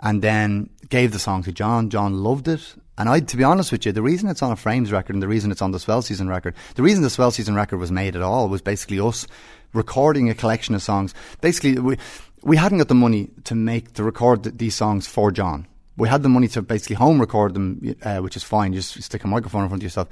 [0.00, 1.90] and then gave the song to John.
[1.90, 2.74] John loved it.
[2.98, 5.22] And I, to be honest with you, the reason it's on a Frames record and
[5.22, 7.90] the reason it's on the Swell Season record, the reason the Swell Season record was
[7.90, 9.26] made at all was basically us
[9.72, 11.14] recording a collection of songs.
[11.40, 11.96] Basically, we,
[12.42, 15.66] we hadn't got the money to make, to record th- these songs for John.
[15.96, 18.72] We had the money to basically home record them, uh, which is fine.
[18.72, 20.08] You just stick a microphone in front of yourself.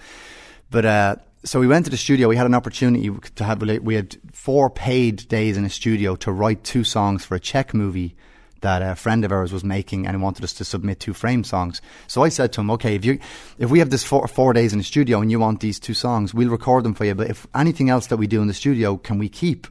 [0.71, 1.17] But, uh,
[1.49, 2.29] so we went to the studio.
[2.29, 6.31] We had an opportunity to have, we had four paid days in a studio to
[6.31, 8.15] write two songs for a Czech movie
[8.61, 11.43] that a friend of ours was making and he wanted us to submit two frame
[11.45, 11.81] songs.
[12.07, 13.19] So I said to him, okay, if you,
[13.59, 15.95] if we have this four, four days in the studio and you want these two
[15.95, 17.15] songs, we'll record them for you.
[17.15, 19.67] But if anything else that we do in the studio, can we keep?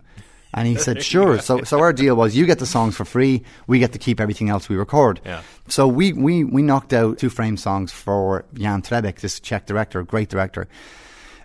[0.55, 1.39] And he said, sure.
[1.39, 3.43] So, so our deal was you get the songs for free.
[3.67, 5.21] We get to keep everything else we record.
[5.23, 5.43] Yeah.
[5.67, 10.01] So we, we, we knocked out two frame songs for Jan Hrebejk, this Czech director,
[10.01, 10.67] great director.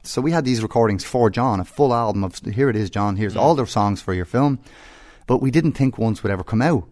[0.05, 3.17] So we had these recordings for John, a full album of, here it is, John,
[3.17, 4.59] here's all the songs for your film.
[5.29, 6.89] But we didn't think once would ever come out.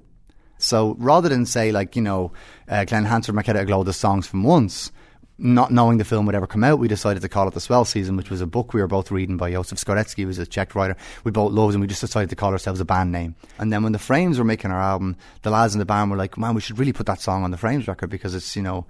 [0.59, 2.33] So rather than say like, you know,
[2.69, 4.93] uh, Glen Hansard, Marketa Irglova, the songs from once,
[5.39, 7.85] not knowing the film would ever come out, we decided to call it The Swell
[7.85, 10.47] Season, which was a book we were both reading by Josef Skvorecky, who was a
[10.47, 10.97] Czech writer.
[11.25, 13.35] We both loved and we just decided to call ourselves a band name.
[13.59, 16.17] And then when the Frames were making our album, the lads in the band were
[16.17, 18.63] like, man, we should really put that song on the Frames record because it's, you
[18.63, 18.87] know,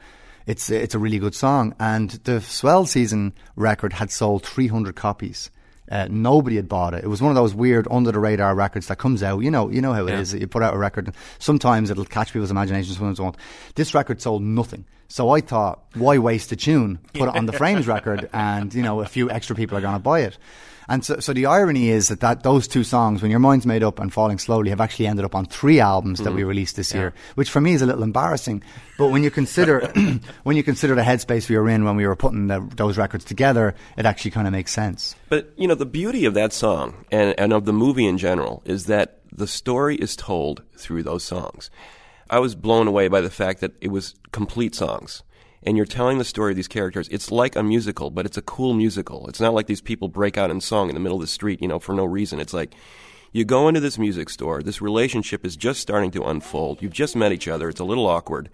[0.50, 1.74] it's it's a really good song.
[1.78, 5.50] And the Swell Season record had sold 300 copies.
[5.90, 7.02] Uh, nobody had bought it.
[7.02, 9.40] It was one of those weird under the radar records that comes out.
[9.40, 10.34] You know, you know how it is.
[10.34, 10.40] Yeah.
[10.40, 11.12] You put out a record.
[11.38, 12.94] Sometimes it'll catch people's imagination.
[12.94, 13.36] Sometimes it won't.
[13.74, 14.84] This record sold nothing.
[15.08, 17.00] So I thought, why waste a tune?
[17.12, 19.94] Put it on the Frames record, and you know, a few extra people are going
[19.94, 20.38] to buy it.
[20.90, 23.84] And so, so the irony is that, that those two songs, when your mind's made
[23.84, 26.48] up and falling slowly, have actually ended up on three albums that we mm-hmm.
[26.48, 28.64] released this year, which for me is a little embarrassing.
[28.98, 29.86] But when you consider
[30.42, 33.24] when you consider the headspace we were in when we were putting the, those records
[33.24, 35.14] together, it actually kind of makes sense.
[35.28, 38.60] But you know, the beauty of that song and, and of the movie in general
[38.64, 41.70] is that the story is told through those songs.
[42.28, 45.22] I was blown away by the fact that it was complete songs.
[45.62, 47.08] And you're telling the story of these characters.
[47.08, 49.28] It's like a musical, but it's a cool musical.
[49.28, 51.60] It's not like these people break out in song in the middle of the street,
[51.60, 52.40] you know, for no reason.
[52.40, 52.74] It's like
[53.32, 56.80] you go into this music store, this relationship is just starting to unfold.
[56.82, 58.48] You've just met each other, it's a little awkward.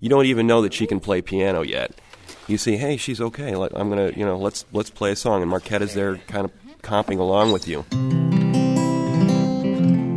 [0.00, 2.00] You don't even know that she can play piano yet.
[2.46, 3.52] You see, hey, she's okay.
[3.52, 6.52] I'm gonna, you know, let's let's play a song, and Marketa is there, kind of
[6.82, 7.84] comping along with you.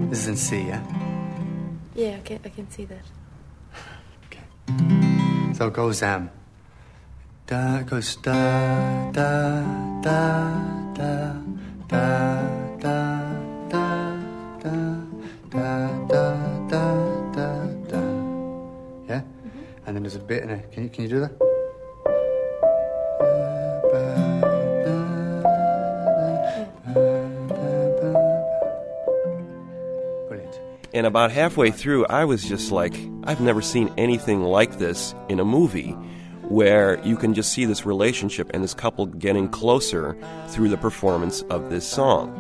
[0.10, 0.84] This is in C, yeah.
[1.96, 3.04] Yeah, I can, I can see that.
[5.54, 6.30] So goes um
[7.46, 9.64] da goes da da
[10.02, 10.54] da
[10.96, 11.34] da
[11.88, 12.06] da
[12.80, 12.96] da
[13.70, 13.86] da
[14.50, 14.78] da
[15.50, 16.24] da da
[16.70, 16.86] da
[17.36, 17.48] da
[17.90, 18.02] da
[19.08, 19.22] Yeah?
[19.86, 20.72] And then there's a bit in it.
[20.72, 21.49] Can you can you do that?
[30.94, 35.40] And about halfway through, I was just like, I've never seen anything like this in
[35.40, 35.96] a movie
[36.50, 40.18] where you can just see this relationship and this couple getting closer
[40.48, 42.34] through the performance of this song.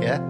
[0.00, 0.22] Yeah.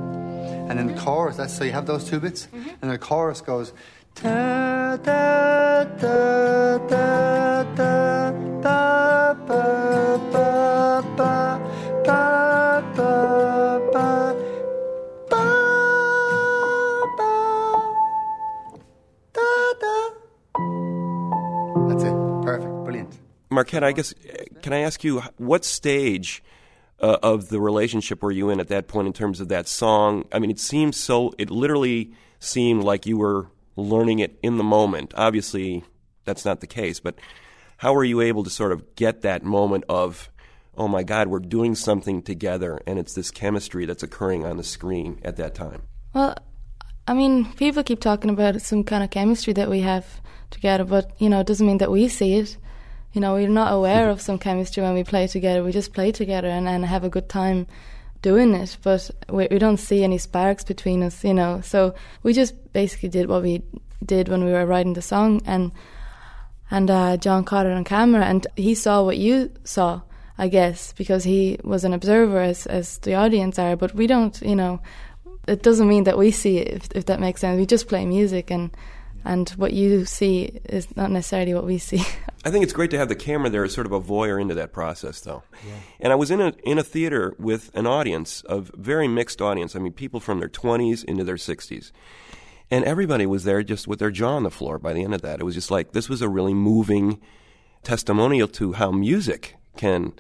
[0.68, 2.70] And then the chorus, that's so you have those two bits, mm-hmm.
[2.82, 3.72] and the chorus goes
[4.20, 10.15] da da da da da da ba
[23.50, 24.14] Marketa, I guess,
[24.62, 26.42] can I ask you, what stage
[27.00, 30.24] uh, of the relationship were you in at that point in terms of that song?
[30.32, 34.64] I mean, it seems so, it literally seemed like you were learning it in the
[34.64, 35.12] moment.
[35.16, 35.84] Obviously,
[36.24, 37.16] that's not the case, but
[37.78, 40.30] how were you able to sort of get that moment of,
[40.76, 44.64] oh my God, we're doing something together and it's this chemistry that's occurring on the
[44.64, 45.82] screen at that time?
[46.14, 46.36] Well,
[47.06, 50.20] I mean, people keep talking about some kind of chemistry that we have
[50.50, 52.56] together, but you know, it doesn't mean that we see it.
[53.16, 55.64] You know, we're not aware of some chemistry when we play together.
[55.64, 57.66] We just play together and, and have a good time
[58.20, 61.24] doing it, but we, we don't see any sparks between us.
[61.24, 63.62] You know, so we just basically did what we
[64.04, 65.72] did when we were writing the song, and
[66.70, 70.02] and uh, John caught it on camera, and he saw what you saw,
[70.36, 73.76] I guess, because he was an observer as as the audience are.
[73.76, 74.82] But we don't, you know,
[75.48, 77.58] it doesn't mean that we see it, if, if that makes sense.
[77.58, 78.76] We just play music, and
[79.26, 81.98] and what you see is not necessarily what we see.
[82.44, 84.54] I think it's great to have the camera there as sort of a voyeur into
[84.54, 85.42] that process, though.
[85.98, 89.74] And I was in a in a theater with an audience of very mixed audience.
[89.74, 91.92] I mean, people from their twenties into their sixties,
[92.70, 94.78] and everybody was there just with their jaw on the floor.
[94.78, 97.20] By the end of that, it was just like this was a really moving
[97.82, 100.12] testimonial to how music can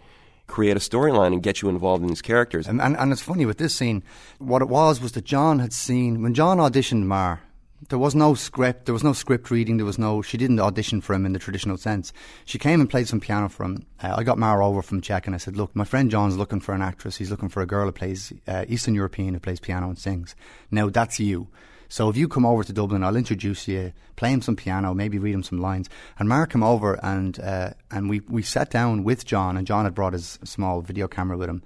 [0.46, 2.66] create a storyline and get you involved in these characters.
[2.66, 4.02] And, and and it's funny with this scene,
[4.38, 7.42] what it was was that John had seen when John auditioned Mar.
[7.88, 8.86] There was no script.
[8.86, 9.76] There was no script reading.
[9.76, 10.22] There was no.
[10.22, 12.12] She didn't audition for him in the traditional sense.
[12.46, 13.86] She came and played some piano for him.
[14.02, 16.60] Uh, I got Mara over from Czech, and I said, "Look, my friend John's looking
[16.60, 17.18] for an actress.
[17.18, 20.34] He's looking for a girl who plays uh, Eastern European who plays piano and sings.
[20.70, 21.48] Now that's you.
[21.88, 25.18] So if you come over to Dublin, I'll introduce you, play him some piano, maybe
[25.18, 29.04] read him some lines." And Mara came over, and uh, and we we sat down
[29.04, 31.62] with John, and John had brought his small video camera with him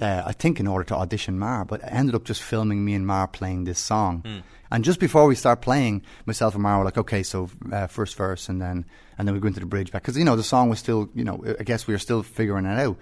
[0.00, 2.94] uh, I think in order to audition Mar, but I ended up just filming me
[2.94, 4.22] and Mar playing this song.
[4.70, 8.16] And just before we start playing, myself and Mar were like, okay, so uh, first
[8.16, 8.84] verse, and then
[9.16, 11.08] and then we go into the bridge back because you know the song was still,
[11.14, 12.96] you know, I guess we were still figuring it out.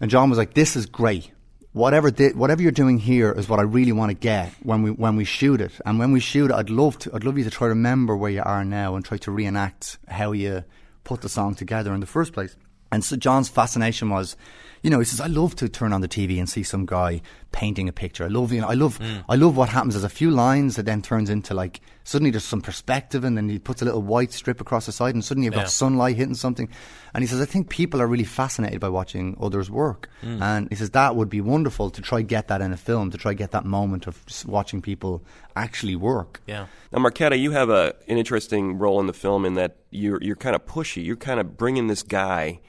[0.00, 1.30] And John was like, "This is great.
[1.72, 4.90] Whatever di- whatever you're doing here is what I really want to get when we
[4.90, 5.72] when we shoot it.
[5.86, 8.16] And when we shoot it, I'd love to I'd love you to try to remember
[8.16, 10.64] where you are now and try to reenact how you
[11.04, 12.56] put the song together in the first place."
[12.92, 14.36] And so John's fascination was,
[14.82, 17.20] you know, he says, I love to turn on the TV and see some guy
[17.52, 18.24] painting a picture.
[18.24, 19.24] I love, you know, I love, mm.
[19.28, 19.94] I love what happens.
[19.94, 23.48] There's a few lines that then turns into like, suddenly there's some perspective and then
[23.48, 25.62] he puts a little white strip across the side and suddenly you've Yeah.
[25.62, 26.68] got sunlight hitting something.
[27.12, 30.08] And he says, I think people are really fascinated by watching others work.
[30.22, 30.40] Mm.
[30.40, 33.18] And he says, that would be wonderful to try get that in a film, to
[33.18, 35.22] try get that moment of just watching people
[35.56, 36.40] actually work.
[36.46, 36.66] Yeah.
[36.92, 40.36] Now, Marketa, you have a, an interesting role in the film in that you're you're
[40.36, 41.04] kind of pushy.
[41.04, 42.60] You're kind of bringing this guy,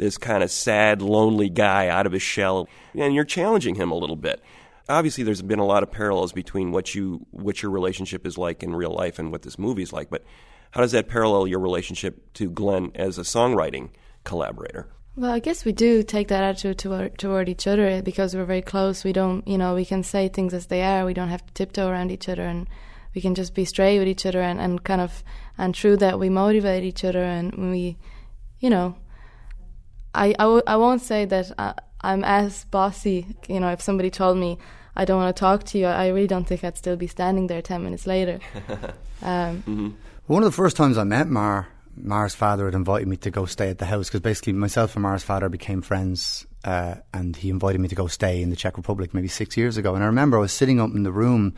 [0.00, 3.96] this kind of sad, lonely guy, out of his shell, and you're challenging him a
[3.96, 4.42] little bit.
[4.88, 8.62] Obviously, there's been a lot of parallels between what you what your relationship is like
[8.62, 10.10] in real life and what this movie's like.
[10.10, 10.24] But
[10.72, 13.90] how does that parallel your relationship to Glen as a songwriting
[14.24, 14.88] collaborator?
[15.16, 18.62] Well, I guess we do take that attitude toward, toward each other because we're very
[18.62, 19.04] close.
[19.04, 21.04] We don't, you know, we can say things as they are.
[21.04, 22.68] We don't have to tiptoe around each other, and
[23.14, 25.22] we can just be straight with each other, and, and kind of,
[25.58, 27.98] and through that, we motivate each other, and we,
[28.60, 28.94] you know,
[30.14, 33.26] I, I, w- I won't say that I, I'm as bossy.
[33.48, 34.58] You know, if somebody told me
[34.96, 37.46] I don't want to talk to you, I really don't think I'd still be standing
[37.46, 38.40] there ten minutes later.
[39.22, 39.96] um,
[40.26, 43.46] One of the first times I met Mar, Mar's father had invited me to go
[43.46, 47.50] stay at the house because basically myself and Mar's father became friends, uh, and he
[47.50, 49.94] invited me to go stay in the Czech Republic maybe six years ago.
[49.94, 51.54] And I remember I was sitting up in the room,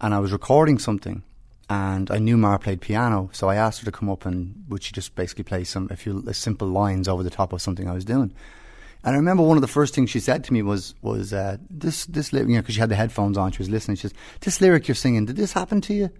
[0.00, 1.22] and I was recording something,
[1.68, 4.82] and I knew Mar played piano, so I asked her to come up and would
[4.82, 7.94] she just basically play some a few simple lines over the top of something I
[7.94, 8.32] was doing.
[9.02, 11.56] And I remember one of the first things she said to me was was uh,
[11.68, 13.96] this this you know, because she had the headphones on, she was listening.
[13.96, 16.10] She says, "This lyric you're singing, did this happen to you?"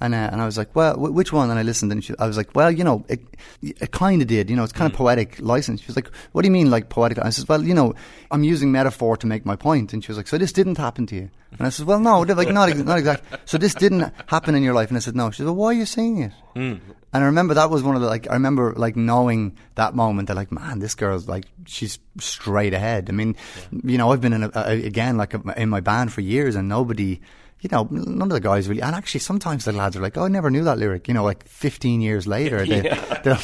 [0.00, 1.50] And uh, and I was like, well, wh- which one?
[1.50, 3.20] And I listened, and she, I was like, well, you know, it
[3.62, 4.50] it kind of did.
[4.50, 5.80] You know, it's kind of poetic license.
[5.80, 7.18] She was like, what do you mean, like poetic?
[7.18, 7.94] I says, well, you know,
[8.32, 9.92] I'm using metaphor to make my point.
[9.92, 11.30] And she was like, so this didn't happen to you?
[11.52, 13.38] And I said, well, no, like not ex- not exactly.
[13.44, 14.88] So this didn't happen in your life?
[14.88, 15.30] And I said, no.
[15.30, 16.32] She said, well, why are you saying it?
[16.56, 16.80] And
[17.12, 20.34] I remember that was one of the like I remember like knowing that moment that
[20.36, 23.08] like man this girl's like she's straight ahead.
[23.08, 23.36] I mean,
[23.84, 26.68] you know I've been in a, a, again like in my band for years and
[26.68, 27.20] nobody.
[27.64, 30.24] You know, none of the guys really, and actually, sometimes the lads are like, "Oh,
[30.24, 32.80] I never knew that lyric." You know, like 15 years later, they,
[33.24, 33.38] they'll-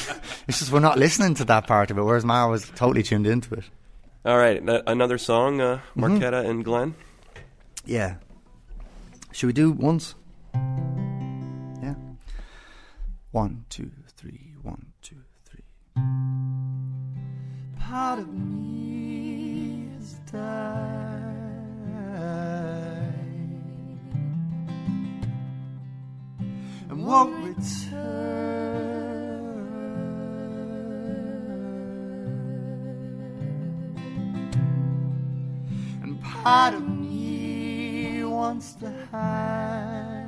[0.46, 2.02] it's just we're not listening to that part of it.
[2.02, 3.64] Whereas Mara was totally tuned into it.
[4.26, 6.94] All right, n- another song, uh, Marketa and Glen.
[7.86, 8.16] Yeah.
[9.32, 10.14] Should we do once?
[10.54, 11.94] Yeah.
[13.30, 14.52] One, two, three.
[14.62, 15.16] One, two,
[15.46, 15.64] three.
[17.80, 20.89] Part of me is died.
[26.90, 28.50] And won't return.
[36.02, 40.26] And part of me wants to hide.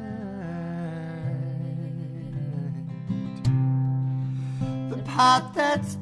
[4.89, 5.97] The part that's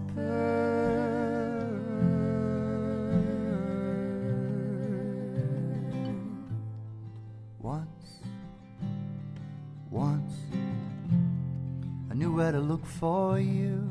[12.40, 13.86] where to look for you.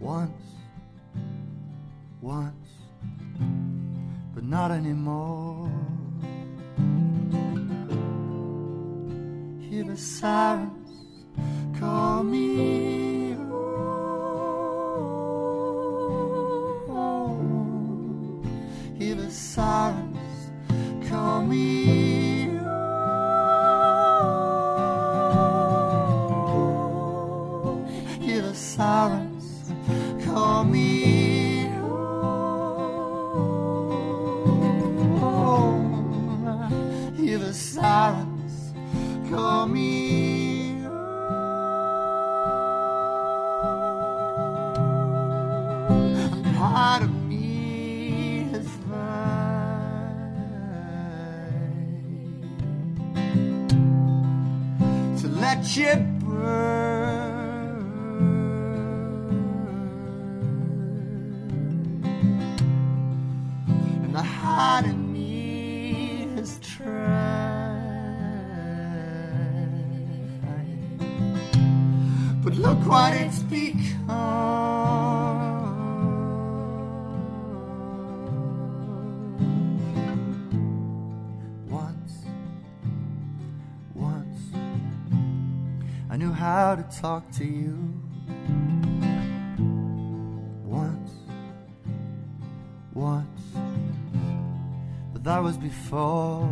[0.00, 0.42] Once,
[2.22, 2.68] once,
[4.34, 5.70] but not anymore.
[9.68, 11.26] Hear the sirens
[11.78, 12.85] call me
[55.76, 56.05] to
[86.90, 87.76] talk to you.
[90.64, 91.10] Once,
[92.94, 93.40] once,
[95.12, 96.48] but that was before.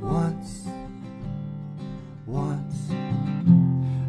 [0.00, 0.66] Once,
[2.26, 2.90] once,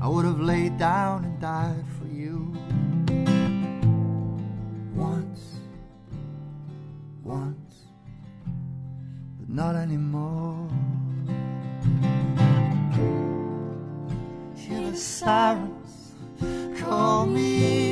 [0.02, 2.54] I would have laid down and died for you.
[4.94, 5.56] Once,
[7.24, 7.86] once,
[9.40, 10.70] but not anymore.
[15.00, 16.14] Sirens
[16.78, 17.89] call me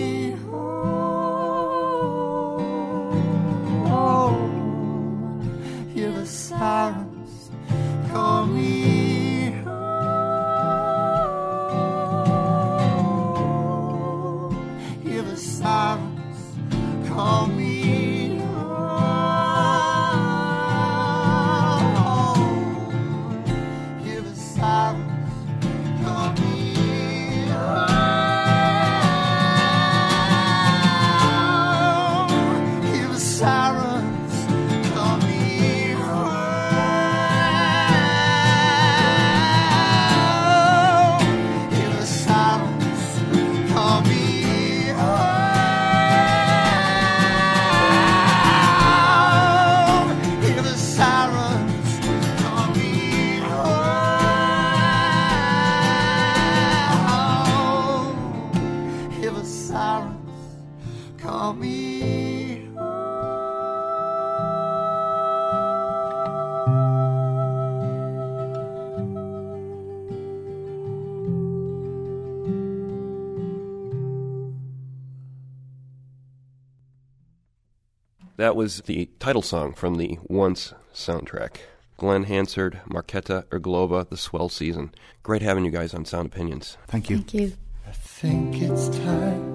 [78.37, 81.57] That was the title song from the Once soundtrack.
[81.97, 84.93] Glen Hansard, Marketa Irglova, The Swell Season.
[85.23, 86.77] Great having you guys on Sound Opinions.
[86.87, 87.17] Thank you.
[87.17, 87.53] Thank you.
[87.87, 89.46] I think it's time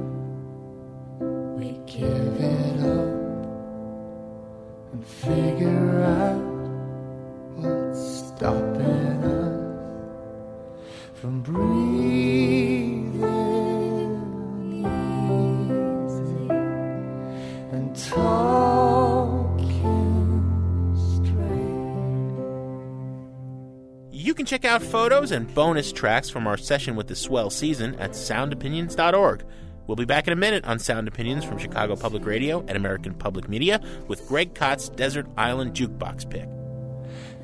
[24.42, 28.10] can check out photos and bonus tracks from our session with the Swell season at
[28.10, 29.44] soundopinions.org.
[29.86, 33.14] We'll be back in a minute on Sound Opinions from Chicago Public Radio and American
[33.14, 36.48] Public Media with Greg Kot's Desert Island Jukebox pick.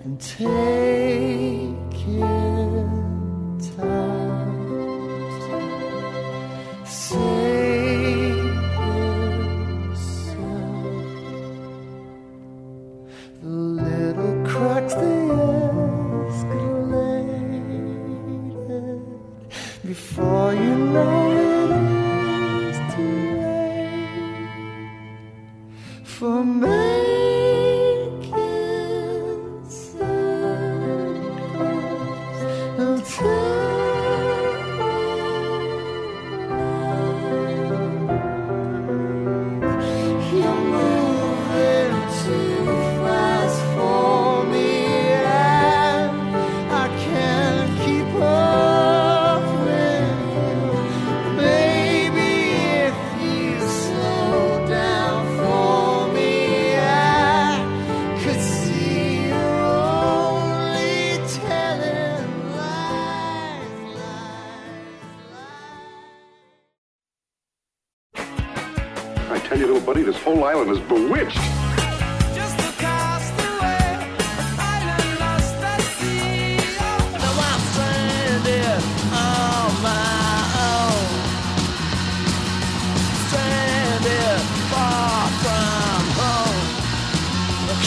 [0.03, 1.77] and taking
[3.77, 4.45] time
[6.85, 7.38] say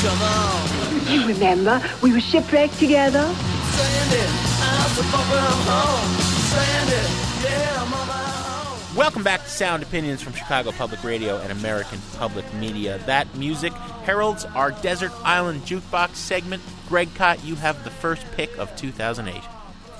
[0.09, 0.67] home.
[0.69, 3.23] Come on, You remember, we were shipwrecked together.
[3.71, 4.29] stranded
[4.61, 6.21] out so far from home.
[6.49, 7.09] Stranded,
[7.43, 8.95] yeah, I'm on my own.
[8.95, 12.99] Welcome back to Sound Opinions from Chicago Public Radio and American Public Media.
[13.05, 13.73] That music
[14.03, 16.61] heralds our Desert Island Jukebox segment.
[16.89, 19.41] Greg Kot, you have the first pick of 2008.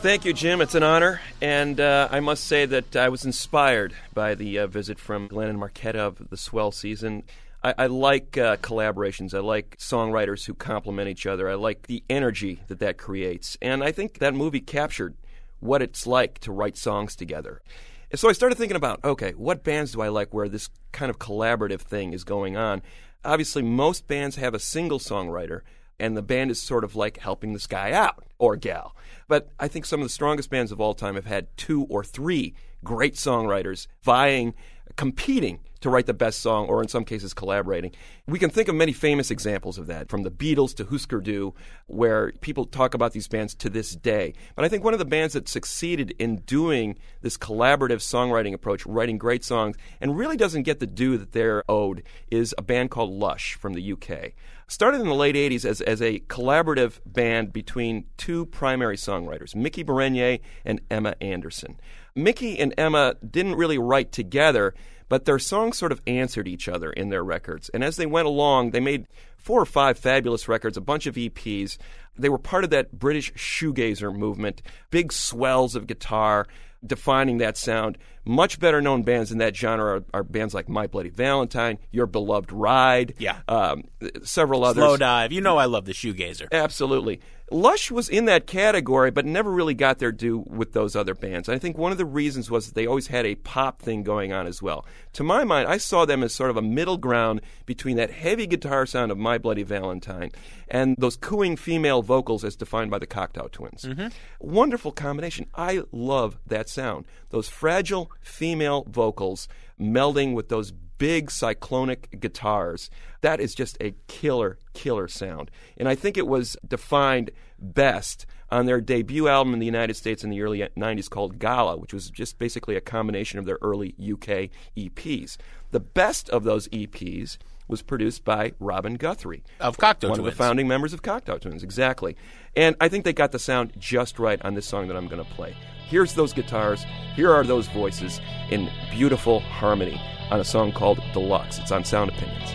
[0.02, 0.62] Thank you, Jim.
[0.62, 1.22] It's an honor.
[1.42, 5.48] And uh, I must say that I was inspired by the uh, visit from Glen
[5.48, 7.24] and Marketa of the Swell season.
[7.64, 9.34] I, I like uh, collaborations.
[9.34, 11.50] I like songwriters who complement each other.
[11.50, 13.58] I like the energy that that creates.
[13.62, 15.16] And I think that movie captured
[15.60, 17.62] what it's like to write songs together.
[18.10, 21.10] And so I started thinking about okay, what bands do I like where this kind
[21.10, 22.82] of collaborative thing is going on?
[23.24, 25.62] Obviously, most bands have a single songwriter,
[26.00, 28.96] and the band is sort of like helping this guy out or gal.
[29.28, 32.04] But I think some of the strongest bands of all time have had two or
[32.04, 34.56] three great songwriters vying
[34.96, 37.92] competing to write the best song, or in some cases, collaborating.
[38.28, 41.54] We can think of many famous examples of that, from the Beatles to Husker Du,
[41.88, 44.34] where people talk about these bands to this day.
[44.56, 48.86] But I think one of the bands that succeeded in doing this collaborative songwriting approach,
[48.86, 52.92] writing great songs, and really doesn't get the due that they're owed, is a band
[52.92, 54.34] called Lush from the UK.
[54.68, 59.84] Started in the late 80s as, as a collaborative band between two primary songwriters, Miki
[59.84, 61.78] Berenyi and Emma Anderson.
[62.16, 64.74] Miki and Emma didn't really write together,
[65.10, 67.70] but their songs sort of answered each other in their records.
[67.70, 69.08] And as they went along, they made
[69.38, 71.78] four or five fabulous records, a bunch of EPs.
[72.18, 76.48] They were part of that British shoegazer movement, big swells of guitar
[76.86, 77.98] defining that sound.
[78.26, 82.08] Much better known bands in that genre are, are bands like My Bloody Valentine, Your
[82.08, 83.38] Beloved Ride, Yeah.
[83.48, 83.84] um,
[84.24, 84.84] several others.
[84.84, 85.32] Slowdive.
[85.32, 86.48] You know I love the shoegazer.
[86.52, 87.20] Absolutely.
[87.52, 91.50] Lush was in that category, but never really got their due with those other bands.
[91.50, 94.32] I think one of the reasons was that they always had a pop thing going
[94.32, 94.86] on as well.
[95.14, 98.48] To my mind, I saw them as sort of a middle ground between that heavy
[98.48, 100.32] guitar sound of My Bloody Valentine
[100.70, 103.84] and those cooing female vocals as defined by the Cocteau Twins.
[103.84, 104.08] Mm-hmm.
[104.40, 105.48] Wonderful combination.
[105.54, 107.06] I love that sound.
[107.30, 109.50] Those fragile female vocals
[109.80, 110.72] melding with those
[111.02, 112.92] big cyclonic guitars.
[113.22, 115.50] That is just a killer, killer sound.
[115.76, 120.24] And I think it was defined best on their debut album in the United States
[120.24, 123.96] in the early 90s called Gala, which was just basically a combination of their early
[124.00, 125.38] UK EPs.
[125.72, 130.32] The best of those EPs was produced by Robin Guthrie Of Cocteau one of the
[130.32, 132.16] founding members of Cocteau Twins, exactly.
[132.56, 135.24] And I think they got the sound just right on this song that I'm going
[135.24, 135.56] to play.
[135.88, 136.86] Here's those guitars,
[137.16, 138.22] here are those voices
[138.52, 140.00] in beautiful harmony
[140.32, 141.60] on a song called Deluxe.
[141.60, 142.52] It's on Sound Opinions.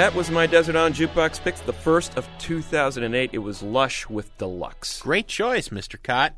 [0.00, 3.30] That was my Desert On Jukebox picks, the first of 2008.
[3.34, 5.02] It was Lush with Deluxe.
[5.02, 6.02] Great choice, Mr.
[6.02, 6.32] Kot.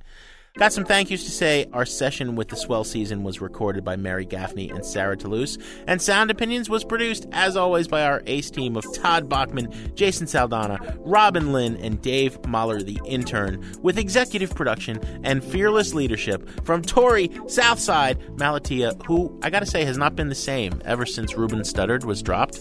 [0.58, 1.68] Got some thank yous to say.
[1.72, 6.02] Our session with the Swell Season was recorded by Mary Gaffney and Sarah Toulouse, and
[6.02, 10.96] Sound Opinions was produced, as always, by our ace team of Todd Bachman, Jason Saldana,
[10.98, 17.48] Robin Linn, and Dave Mahler, the intern, with executive production and fearless leadership from Torey
[17.48, 22.02] Southside Malatia, who I gotta say has not been the same ever since Ruben Studdard
[22.02, 22.58] was dropped.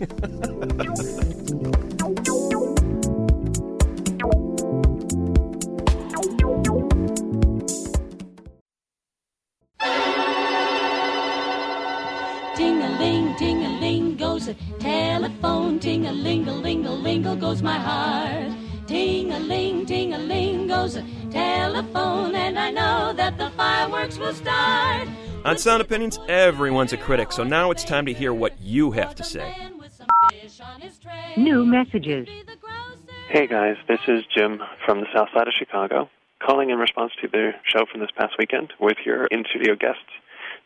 [0.00, 0.16] Ting a
[12.98, 15.78] ling, ting a ling goes a telephone.
[15.78, 18.56] Ting a ling a ling a lingle goes my heart.
[18.86, 24.16] Ting a ling, ting a ling goes a telephone, and I know that the fireworks
[24.16, 25.08] will start.
[25.44, 29.14] On Sound Opinions, everyone's a critic, so now it's time to hear what you have
[29.16, 29.54] to say.
[31.36, 32.28] New messages.
[33.28, 36.08] Hey guys, this is Jim from the south side of Chicago,
[36.44, 40.10] calling in response to the show from this past weekend with your in studio guests,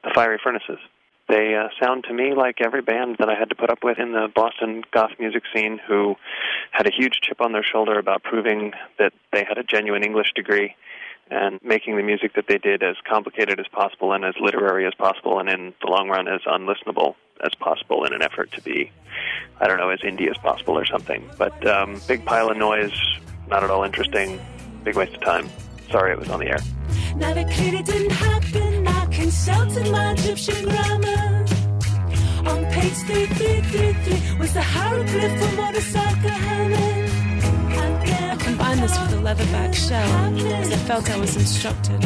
[0.03, 0.79] the Fiery Furnaces.
[1.29, 3.99] They uh, sound to me like every band that I had to put up with
[3.99, 6.17] in the Boston goth music scene who
[6.73, 10.33] had a huge chip on their shoulder about proving that they had a genuine English
[10.35, 10.75] degree
[11.31, 14.95] and making the music that they did as complicated as possible and as literary as
[14.95, 18.91] possible and in the long run as unlistenable as possible in an effort to be,
[19.61, 21.29] I don't know, as indie as possible or something.
[21.39, 22.93] But um, big pile of noise,
[23.49, 24.41] not at all interesting,
[24.83, 25.49] big waste of time.
[25.91, 26.59] Sorry it was on the air.
[27.17, 28.89] Now that didn't happen.
[28.89, 31.45] I consulted my Egyptian grammar.
[32.47, 37.14] On page 3333 was the hieroglyph for motorcycle.
[38.75, 42.05] This with a leatherback shell because I felt I was instructed.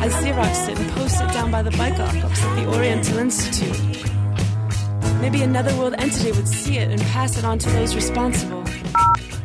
[0.00, 4.10] I xeroxed it and posted it down by the bike archives at the Oriental Institute.
[5.20, 8.64] Maybe another world entity would see it and pass it on to those responsible.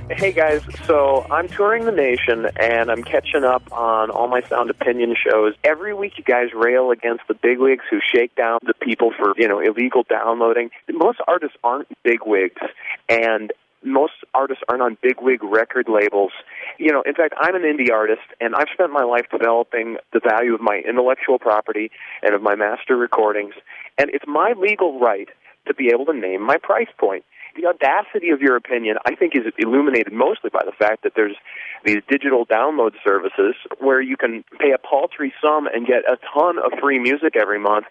[0.10, 4.72] Hey guys, so I'm touring the nation and I'm catching up on all my sound
[4.72, 5.54] opinion shows.
[5.64, 9.48] Every week you guys rail against the bigwigs who shake down the people for, you
[9.48, 10.72] know, illegal downloading.
[10.92, 12.62] Most artists aren't bigwigs
[13.08, 13.52] and
[13.84, 16.32] most artists aren't on bigwig record labels.
[16.78, 20.20] You know, in fact, I'm an indie artist and I've spent my life developing the
[20.20, 23.54] value of my intellectual property and of my master recordings.
[23.98, 25.30] And it's my legal right
[25.68, 27.24] to be able to name my price point.
[27.56, 31.36] The audacity of your opinion, I think, is illuminated mostly by the fact that there's
[31.84, 36.58] these digital download services where you can pay a paltry sum and get a ton
[36.60, 37.86] of free music every month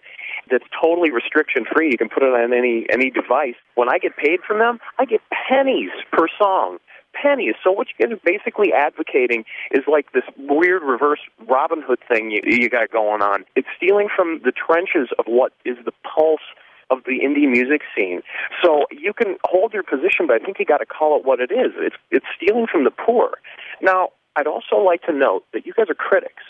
[0.51, 1.89] that's totally restriction free.
[1.91, 3.55] You can put it on any any device.
[3.75, 6.77] When I get paid from them, I get pennies per song.
[7.13, 7.55] Pennies.
[7.63, 12.29] So what you guys are basically advocating is like this weird reverse Robin Hood thing
[12.29, 13.45] you, you got going on.
[13.55, 16.45] It's stealing from the trenches of what is the pulse
[16.91, 18.21] of the indie music scene.
[18.63, 21.39] So you can hold your position, but I think you got to call it what
[21.39, 21.73] it is.
[21.77, 23.37] It's it's stealing from the poor.
[23.81, 26.43] Now, I'd also like to note that you guys are critics.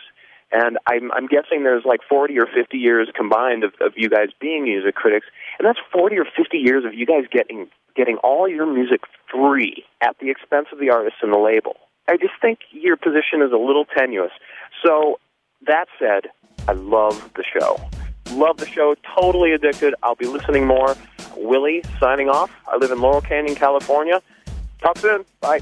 [0.52, 4.30] And I'm, I'm guessing there's like 40 or 50 years combined of, of you guys
[4.42, 5.28] being music critics,
[5.60, 9.84] and that's 40 or 50 years of you guys getting getting all your music free
[10.02, 11.76] at the expense of the artist and the label.
[12.08, 14.32] I just think your position is a little tenuous.
[14.86, 15.20] So
[15.68, 16.32] that said,
[16.68, 17.78] I love the show.
[18.32, 18.96] Love the show.
[19.20, 19.96] Totally addicted.
[20.02, 20.96] I'll be listening more.
[21.36, 22.52] Willie signing off.
[22.68, 24.22] I live in Laurel Canyon, California.
[24.82, 25.26] Talk soon.
[25.42, 25.62] Bye.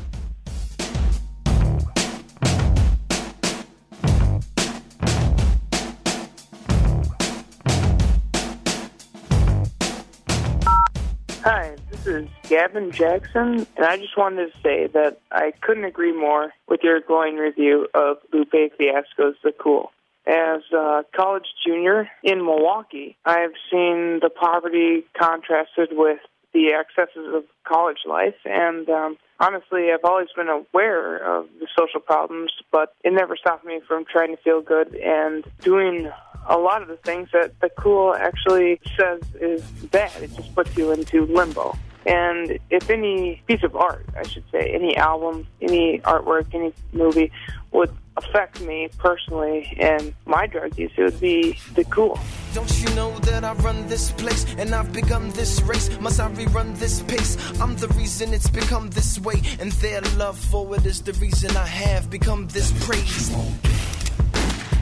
[12.08, 16.80] Is Gavin Jackson, and I just wanted to say that I couldn't agree more with
[16.82, 19.92] your glowing review of Lupe Fiasco's The Cool.
[20.26, 26.20] As a college junior in Milwaukee, I've seen the poverty contrasted with
[26.54, 32.00] the excesses of college life, and um, honestly, I've always been aware of the social
[32.00, 36.10] problems, but it never stopped me from trying to feel good and doing
[36.50, 40.24] a lot of the things that the cool actually says is bad.
[40.24, 41.78] It just puts you into limbo.
[42.08, 47.32] And if any piece of art, I should say, any album, any artwork, any movie
[47.72, 52.18] would affect me personally and my drug use, it would be the cool.
[52.54, 55.90] Don't you know that I run this place and I've begun this race?
[56.00, 57.38] Must I rerun this pace?
[57.60, 61.56] I'm the reason it's become this way, and their love for it is the reason
[61.58, 63.30] I have become this praise.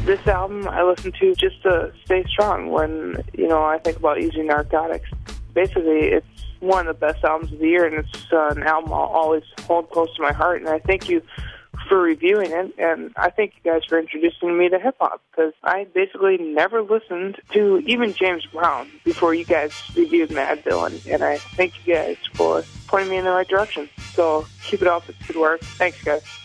[0.06, 4.22] This album I listen to just to stay strong when, you know, I think about
[4.22, 5.10] using narcotics.
[5.56, 8.94] Basically, it's one of the best albums of the year, and it's uh, an album
[8.94, 10.62] I'll always hold close to my heart.
[10.62, 11.22] And I thank you
[11.88, 15.54] for reviewing it, and I thank you guys for introducing me to hip hop because
[15.64, 21.24] I basically never listened to even James Brown before you guys reviewed Madville, and, and
[21.24, 23.90] I thank you guys for pointing me in the right direction.
[24.14, 25.62] So keep it up, it's good work.
[25.62, 26.45] Thanks, guys.